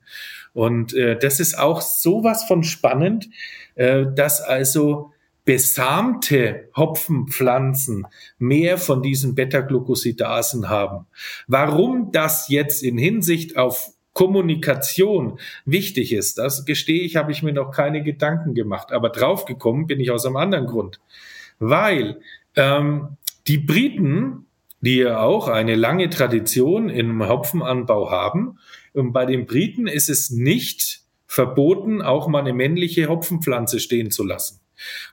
[0.55, 3.27] Und äh, das ist auch sowas von spannend,
[3.75, 5.11] äh, dass also
[5.43, 8.07] besamte Hopfenpflanzen
[8.39, 11.07] mehr von diesen Beta-Glucosidasen haben.
[11.47, 17.51] Warum das jetzt in Hinsicht auf Kommunikation wichtig ist, das gestehe ich, habe ich mir
[17.51, 18.93] noch keine Gedanken gemacht.
[18.93, 21.01] Aber draufgekommen bin ich aus einem anderen Grund.
[21.59, 22.21] Weil
[22.55, 24.45] ähm, die Briten,
[24.79, 28.57] die ja auch eine lange Tradition im Hopfenanbau haben,
[28.95, 34.61] bei den Briten ist es nicht verboten, auch mal eine männliche Hopfenpflanze stehen zu lassen.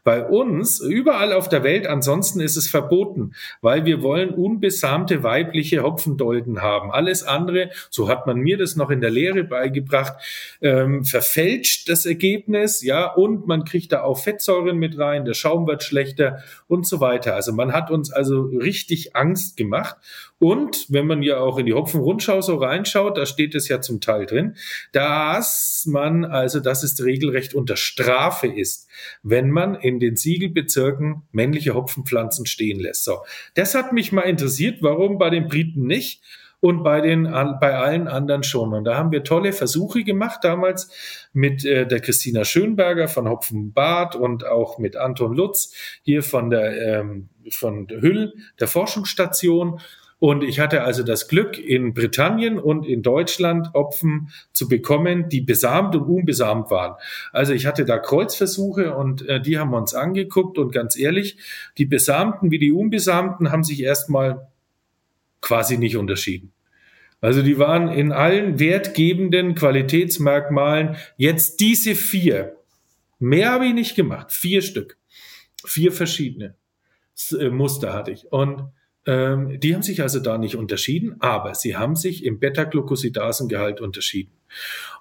[0.05, 5.83] Bei uns, überall auf der Welt, ansonsten ist es verboten, weil wir wollen unbesamte weibliche
[5.83, 6.91] Hopfendolden haben.
[6.91, 10.15] Alles andere, so hat man mir das noch in der Lehre beigebracht,
[10.61, 15.67] ähm, verfälscht das Ergebnis, ja, und man kriegt da auch Fettsäuren mit rein, der Schaum
[15.67, 17.35] wird schlechter und so weiter.
[17.35, 19.97] Also man hat uns also richtig Angst gemacht
[20.43, 24.01] und wenn man ja auch in die Hopfenrundschau so reinschaut, da steht es ja zum
[24.01, 24.57] Teil drin,
[24.91, 28.89] dass man also, dass es regelrecht unter Strafe ist,
[29.23, 33.05] wenn man in den Siegelbezirken männliche Hopfenpflanzen stehen lässt.
[33.05, 33.19] So,
[33.55, 36.23] das hat mich mal interessiert, warum bei den Briten nicht.
[36.59, 38.73] und bei den bei allen anderen schon.
[38.73, 40.93] Und da haben wir tolle Versuche gemacht damals
[41.33, 47.01] mit äh, der Christina Schönberger von Hopfenbad und auch mit Anton Lutz hier von der
[47.01, 49.81] ähm, von Hüll der Forschungsstation
[50.23, 55.41] und ich hatte also das Glück, in Britannien und in Deutschland Opfen zu bekommen, die
[55.41, 56.95] besamt und unbesamt waren.
[57.33, 61.39] Also ich hatte da Kreuzversuche und äh, die haben wir uns angeguckt und ganz ehrlich,
[61.77, 64.47] die Besamten wie die Unbesamten haben sich erstmal
[65.41, 66.53] quasi nicht unterschieden.
[67.21, 72.59] Also die waren in allen wertgebenden Qualitätsmerkmalen jetzt diese vier.
[73.19, 74.31] Mehr habe ich nicht gemacht.
[74.31, 74.99] Vier Stück.
[75.67, 76.55] Vier verschiedene
[77.37, 78.31] äh, Muster hatte ich.
[78.31, 78.71] Und
[79.07, 84.31] ähm, die haben sich also da nicht unterschieden, aber sie haben sich im Beta-Glucosidasengehalt unterschieden.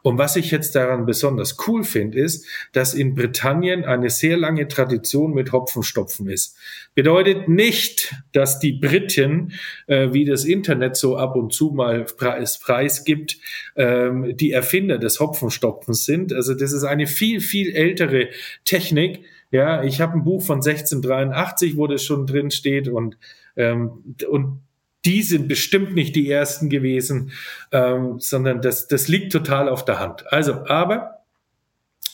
[0.02, 4.68] Und was ich jetzt daran besonders cool finde, ist, dass in Britannien eine sehr lange
[4.68, 6.58] Tradition mit Hopfenstopfen ist.
[6.96, 9.54] Bedeutet nicht, dass die Briten,
[9.88, 13.38] äh, wie das Internet so ab und zu mal preis, preisgibt,
[13.76, 16.34] ähm, die Erfinder des Hopfenstopfens sind.
[16.34, 18.30] Also das ist eine viel, viel ältere
[18.66, 19.24] Technik.
[19.52, 23.18] Ja, ich habe ein Buch von 1683, wo das schon drin steht und
[23.56, 24.62] ähm, und
[25.06, 27.32] die sind bestimmt nicht die ersten gewesen,
[27.72, 30.32] ähm, sondern das, das liegt total auf der Hand.
[30.32, 31.24] Also, aber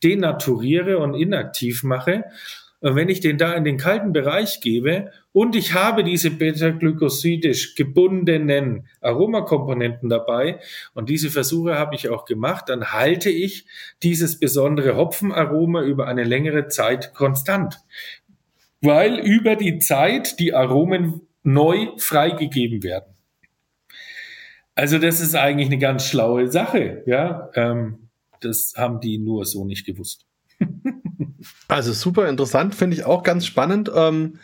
[0.03, 2.25] denaturiere und inaktiv mache,
[2.81, 7.75] und wenn ich den da in den kalten Bereich gebe und ich habe diese beta-glykosidisch
[7.75, 10.61] gebundenen Aromakomponenten dabei
[10.95, 13.67] und diese Versuche habe ich auch gemacht, dann halte ich
[14.03, 17.77] dieses besondere Hopfenaroma über eine längere Zeit konstant,
[18.81, 23.15] weil über die Zeit die Aromen neu freigegeben werden.
[24.81, 27.51] Also das ist eigentlich eine ganz schlaue Sache, ja.
[27.55, 28.09] Ähm,
[28.41, 30.25] das haben die nur so nicht gewusst.
[31.69, 33.91] also super interessant, finde ich auch ganz spannend.
[33.95, 34.39] Ähm,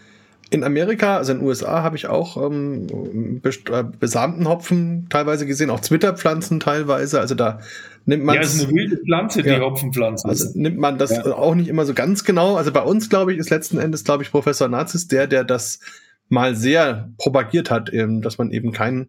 [0.50, 5.70] in Amerika, also in den USA, habe ich auch ähm, äh, besamten Hopfen teilweise gesehen,
[5.70, 7.18] auch Zwitterpflanzen teilweise.
[7.18, 7.60] Also da
[8.04, 8.34] nimmt man.
[8.34, 10.28] Ja, es ist eine wilde Pflanze, die ja, Hopfenpflanze.
[10.28, 11.24] Also nimmt man das ja.
[11.32, 12.56] auch nicht immer so ganz genau.
[12.56, 15.80] Also bei uns, glaube ich, ist letzten Endes, glaube ich, Professor Nazis der, der das
[16.28, 19.08] mal sehr propagiert hat, eben, dass man eben keinen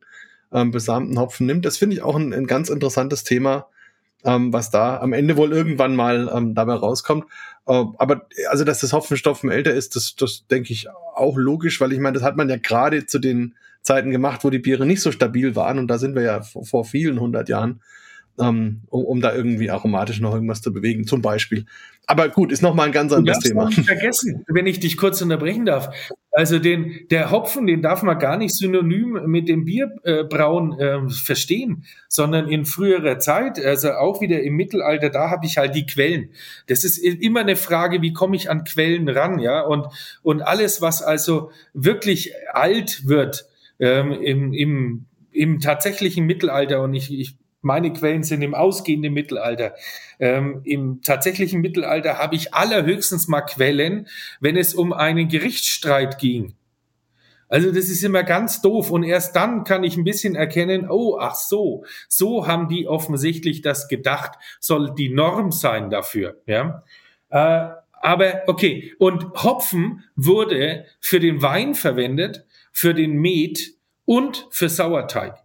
[0.52, 1.66] ähm, besamten Hopfen nimmt.
[1.66, 3.68] Das finde ich auch ein, ein ganz interessantes Thema
[4.24, 7.26] ähm, was da am Ende wohl irgendwann mal ähm, dabei rauskommt.
[7.68, 11.94] Äh, aber also, dass das Hopfenstopfen älter ist, das, das denke ich auch logisch, weil
[11.94, 15.02] ich meine, das hat man ja gerade zu den Zeiten gemacht, wo die Biere nicht
[15.02, 17.82] so stabil waren und da sind wir ja vor, vor vielen hundert Jahren,
[18.40, 21.66] ähm, um, um da irgendwie aromatisch noch irgendwas zu bewegen, zum Beispiel.
[22.10, 23.66] Aber gut, ist nochmal ein ganz anderes Thema.
[23.66, 25.90] Nicht vergessen, wenn ich dich kurz unterbrechen darf.
[26.32, 31.84] Also den, der Hopfen, den darf man gar nicht synonym mit dem Bierbrauen äh, verstehen,
[32.08, 36.30] sondern in früherer Zeit, also auch wieder im Mittelalter, da habe ich halt die Quellen.
[36.68, 39.62] Das ist immer eine Frage, wie komme ich an Quellen ran, ja?
[39.62, 39.88] Und,
[40.22, 43.48] und alles, was also wirklich alt wird
[43.80, 49.76] ähm, im, im, im tatsächlichen Mittelalter, und ich, ich meine Quellen sind im ausgehenden Mittelalter.
[50.20, 54.08] Ähm, Im tatsächlichen Mittelalter habe ich allerhöchstens mal Quellen,
[54.40, 56.56] wenn es um einen Gerichtsstreit ging.
[57.50, 61.18] Also das ist immer ganz doof und erst dann kann ich ein bisschen erkennen, oh,
[61.20, 66.84] ach so, so haben die offensichtlich das gedacht, soll die Norm sein dafür, ja.
[67.30, 73.74] Äh, aber okay, und Hopfen wurde für den Wein verwendet, für den Met
[74.06, 75.38] und für Sauerteig.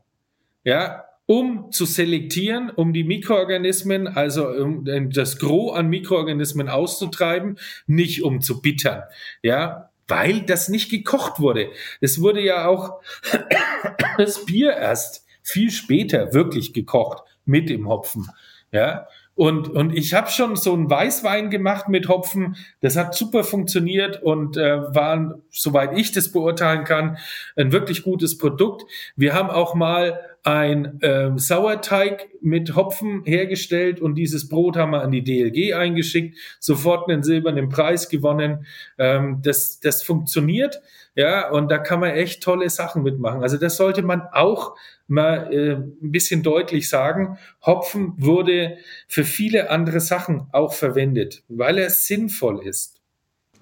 [0.65, 8.23] Ja, um zu selektieren, um die Mikroorganismen, also um das Gros an Mikroorganismen auszutreiben, nicht
[8.23, 9.03] um zu bittern.
[9.43, 11.71] Ja, weil das nicht gekocht wurde.
[12.01, 13.01] Es wurde ja auch
[14.19, 18.29] das Bier erst viel später wirklich gekocht mit dem Hopfen.
[18.73, 22.57] Ja, und, und ich habe schon so einen Weißwein gemacht mit Hopfen.
[22.81, 27.17] Das hat super funktioniert und äh, war, soweit ich das beurteilen kann,
[27.57, 28.85] ein wirklich gutes Produkt.
[29.17, 35.03] Wir haben auch mal ein ähm, Sauerteig mit Hopfen hergestellt und dieses Brot haben wir
[35.03, 38.67] an die DLG eingeschickt, sofort einen silbernen Preis gewonnen.
[38.99, 40.83] Ähm, das, das funktioniert,
[41.15, 43.43] ja, und da kann man echt tolle Sachen mitmachen.
[43.43, 44.75] Also das sollte man auch
[45.07, 47.39] mal äh, ein bisschen deutlich sagen.
[47.65, 48.79] Hopfen wurde
[49.09, 53.03] für viele andere Sachen auch verwendet, weil er sinnvoll ist.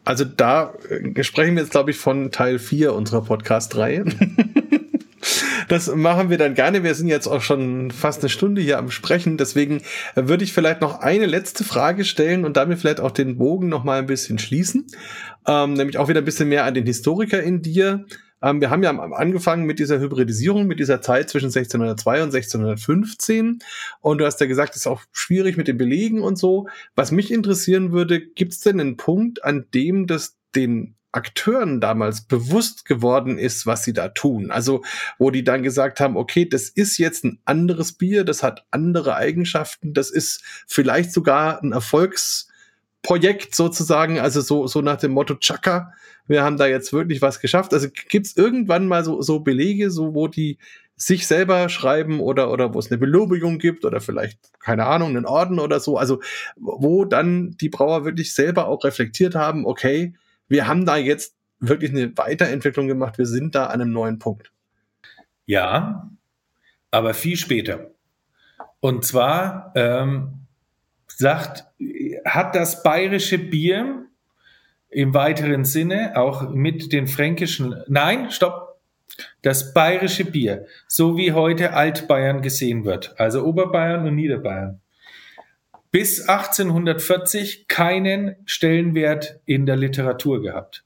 [0.05, 4.05] Also da äh, sprechen wir jetzt, glaube ich, von Teil 4 unserer Podcast-Reihe.
[5.71, 6.83] Das machen wir dann gerne.
[6.83, 9.37] Wir sind jetzt auch schon fast eine Stunde hier am Sprechen.
[9.37, 9.83] Deswegen
[10.17, 13.69] äh, würde ich vielleicht noch eine letzte Frage stellen und damit vielleicht auch den Bogen
[13.69, 14.89] noch mal ein bisschen schließen.
[15.47, 18.05] Ähm, nämlich auch wieder ein bisschen mehr an den Historiker in dir.
[18.43, 23.61] Ähm, wir haben ja angefangen mit dieser Hybridisierung, mit dieser Zeit zwischen 1602 und 1615.
[24.01, 26.67] Und du hast ja gesagt, es ist auch schwierig mit den Belegen und so.
[26.97, 32.23] Was mich interessieren würde, gibt es denn einen Punkt, an dem das den Akteuren damals
[32.23, 34.51] bewusst geworden ist, was sie da tun.
[34.51, 34.83] Also,
[35.19, 39.17] wo die dann gesagt haben, okay, das ist jetzt ein anderes Bier, das hat andere
[39.17, 45.93] Eigenschaften, das ist vielleicht sogar ein Erfolgsprojekt sozusagen, also so, so nach dem Motto Chaka,
[46.29, 47.75] wir haben da jetzt wirklich was geschafft.
[47.75, 50.59] Also gibt es irgendwann mal so, so Belege, so wo die
[50.97, 55.25] sich selber schreiben oder, oder wo es eine Belobigung gibt oder vielleicht, keine Ahnung, einen
[55.25, 55.97] Orden oder so.
[55.97, 56.21] Also
[56.57, 60.15] wo dann die Brauer wirklich selber auch reflektiert haben, okay,
[60.51, 64.53] wir haben da jetzt wirklich eine Weiterentwicklung gemacht, wir sind da an einem neuen Punkt.
[65.47, 66.11] Ja,
[66.91, 67.93] aber viel später.
[68.81, 70.47] Und zwar ähm,
[71.07, 71.67] sagt,
[72.25, 74.07] hat das bayerische Bier
[74.89, 78.81] im weiteren Sinne auch mit den fränkischen, nein, stopp,
[79.43, 84.81] das bayerische Bier, so wie heute Altbayern gesehen wird, also Oberbayern und Niederbayern,
[85.91, 90.85] bis 1840 keinen Stellenwert in der Literatur gehabt.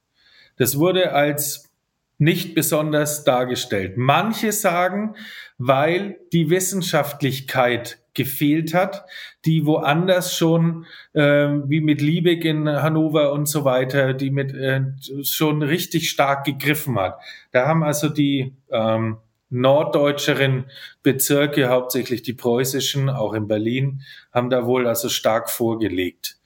[0.56, 1.70] Das wurde als
[2.18, 3.96] nicht besonders dargestellt.
[3.96, 5.16] Manche sagen,
[5.58, 9.04] weil die Wissenschaftlichkeit gefehlt hat,
[9.44, 14.82] die woanders schon, äh, wie mit Liebig in Hannover und so weiter, die mit äh,
[15.22, 17.18] schon richtig stark gegriffen hat.
[17.50, 19.16] Da haben also die ähm,
[19.54, 20.64] norddeutscheren
[21.02, 24.02] Bezirke, hauptsächlich die preußischen, auch in Berlin,
[24.32, 26.36] haben da wohl also stark vorgelegt.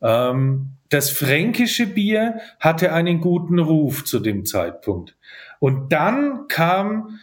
[0.00, 5.16] Ähm, das fränkische Bier hatte einen guten Ruf zu dem Zeitpunkt.
[5.58, 7.18] Und dann kam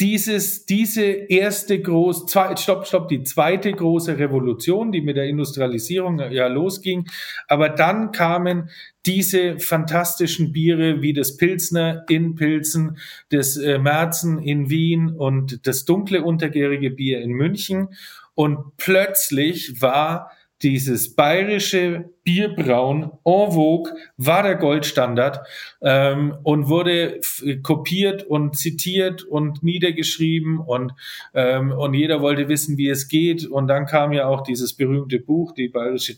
[0.00, 6.18] dieses, diese erste große, zwei, stopp, stopp, die zweite große Revolution, die mit der Industrialisierung
[6.18, 7.06] ja losging.
[7.48, 8.70] Aber dann kamen
[9.04, 12.96] diese fantastischen Biere wie das Pilsner in Pilsen,
[13.28, 17.88] das äh, Märzen in Wien und das dunkle untergärige Bier in München.
[18.34, 20.30] Und plötzlich war
[20.62, 25.40] dieses bayerische Bierbrauen en vogue war der Goldstandard
[25.82, 27.20] ähm, und wurde
[27.62, 30.92] kopiert und zitiert und niedergeschrieben und,
[31.34, 33.46] ähm, und jeder wollte wissen, wie es geht.
[33.46, 36.16] Und dann kam ja auch dieses berühmte Buch, die bayerische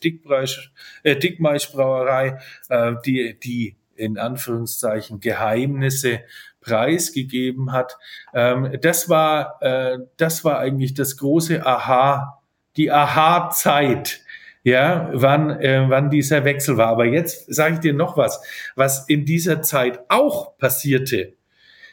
[1.05, 2.38] äh, Dickmaischbrauerei,
[2.68, 6.20] äh, die, die in Anführungszeichen Geheimnisse
[6.61, 7.97] preisgegeben hat.
[8.34, 12.43] Ähm, das war, äh, das war eigentlich das große Aha,
[12.76, 14.22] die Aha-Zeit
[14.65, 16.89] ja, wann, äh, wann dieser Wechsel war.
[16.89, 18.41] Aber jetzt sage ich dir noch was,
[18.77, 21.35] was in dieser Zeit auch passierte.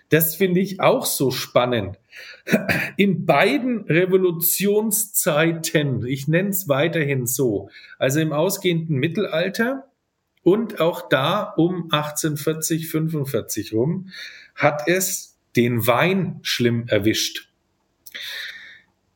[0.09, 1.97] Das finde ich auch so spannend.
[2.97, 9.85] In beiden Revolutionszeiten, ich nenne es weiterhin so, also im ausgehenden Mittelalter
[10.43, 14.09] und auch da um 1840, 45 rum,
[14.55, 17.49] hat es den Wein schlimm erwischt.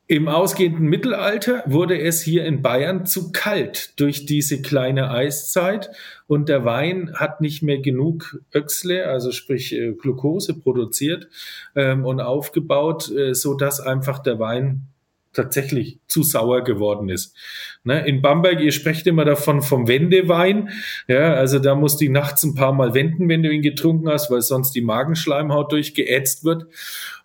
[0.08, 5.92] Im ausgehenden Mittelalter wurde es hier in Bayern zu kalt durch diese kleine Eiszeit
[6.28, 11.30] und der Wein hat nicht mehr genug Öxle, also sprich äh, Glucose produziert
[11.76, 14.88] ähm, und aufgebaut, äh, so dass einfach der Wein
[15.32, 17.36] tatsächlich zu sauer geworden ist.
[17.84, 20.70] Ne, in Bamberg, ihr sprecht immer davon vom Wendewein.
[21.08, 24.30] Ja, also da musst du nachts ein paar Mal wenden, wenn du ihn getrunken hast,
[24.30, 26.66] weil sonst die Magenschleimhaut durchgeätzt wird.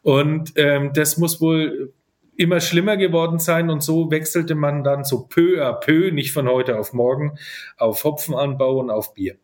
[0.03, 1.93] Und ähm, das muss wohl
[2.39, 6.49] immer schlimmer geworden sein und so wechselte man dann so peu à peu, nicht von
[6.49, 7.36] heute auf morgen,
[7.76, 9.36] auf Hopfenanbau und auf Bier.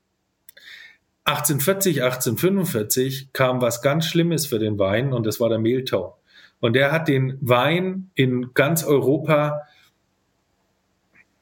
[1.25, 6.19] 1840, 1845 kam was ganz Schlimmes für den Wein und das war der Mehltau.
[6.61, 9.63] Und der hat den Wein in ganz Europa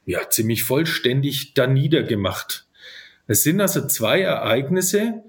[0.07, 2.67] ja ziemlich vollständig da niedergemacht.
[3.27, 5.23] Es sind also zwei Ereignisse,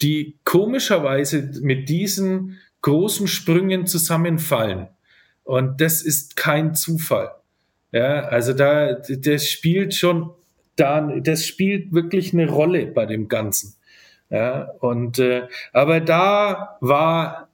[0.00, 4.88] die komischerweise mit diesen großen Sprüngen zusammenfallen.
[5.46, 7.30] Und das ist kein Zufall.
[7.92, 10.30] Ja, also da, das spielt schon
[10.74, 13.74] da, das spielt wirklich eine Rolle bei dem Ganzen.
[14.28, 15.42] Ja, und, äh,
[15.72, 17.48] aber da war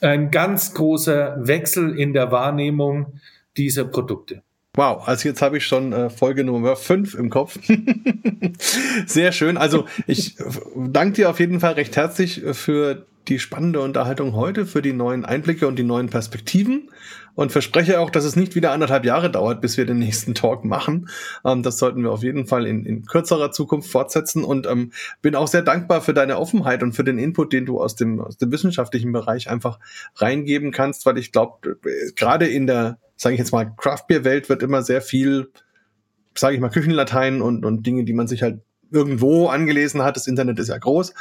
[0.00, 3.20] ein ganz großer Wechsel in der Wahrnehmung
[3.58, 4.42] dieser Produkte.
[4.74, 7.58] Wow, also jetzt habe ich schon äh, Folge Nummer 5 im Kopf.
[9.06, 9.58] Sehr schön.
[9.58, 10.36] Also ich
[10.74, 15.24] danke dir auf jeden Fall recht herzlich für die spannende Unterhaltung heute, für die neuen
[15.24, 16.90] Einblicke und die neuen Perspektiven
[17.34, 20.64] und verspreche auch, dass es nicht wieder anderthalb Jahre dauert, bis wir den nächsten Talk
[20.64, 21.08] machen.
[21.44, 24.92] Ähm, das sollten wir auf jeden Fall in, in kürzerer Zukunft fortsetzen und ähm,
[25.22, 28.20] bin auch sehr dankbar für deine Offenheit und für den Input, den du aus dem,
[28.20, 29.78] aus dem wissenschaftlichen Bereich einfach
[30.16, 31.78] reingeben kannst, weil ich glaube,
[32.16, 35.50] gerade in der, sage ich jetzt mal, Craft Beer Welt wird immer sehr viel,
[36.34, 38.60] sage ich mal, Küchenlatein und, und Dinge, die man sich halt
[38.90, 41.14] irgendwo angelesen hat, das Internet ist ja groß,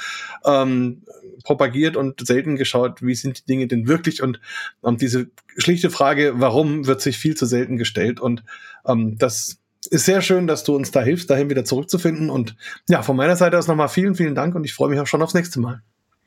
[0.45, 1.03] ähm,
[1.43, 4.39] propagiert und selten geschaut, wie sind die Dinge denn wirklich und
[4.85, 5.27] ähm, diese
[5.57, 8.43] schlichte Frage, warum, wird sich viel zu selten gestellt und
[8.85, 9.59] ähm, das
[9.89, 12.55] ist sehr schön, dass du uns da hilfst, dahin wieder zurückzufinden und
[12.87, 15.21] ja, von meiner Seite aus nochmal vielen, vielen Dank und ich freue mich auch schon
[15.21, 15.81] aufs nächste Mal.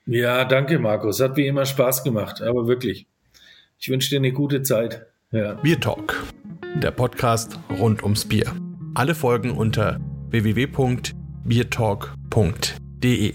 [0.07, 3.07] Ja, danke Markus, hat wie immer Spaß gemacht, aber wirklich.
[3.79, 5.07] Ich wünsche dir eine gute Zeit.
[5.33, 5.55] Ja.
[5.55, 6.23] Bier Talk,
[6.77, 8.55] der Podcast rund ums Bier.
[8.95, 10.01] Alle Folgen unter
[10.31, 10.67] www
[11.45, 13.33] biertalk.de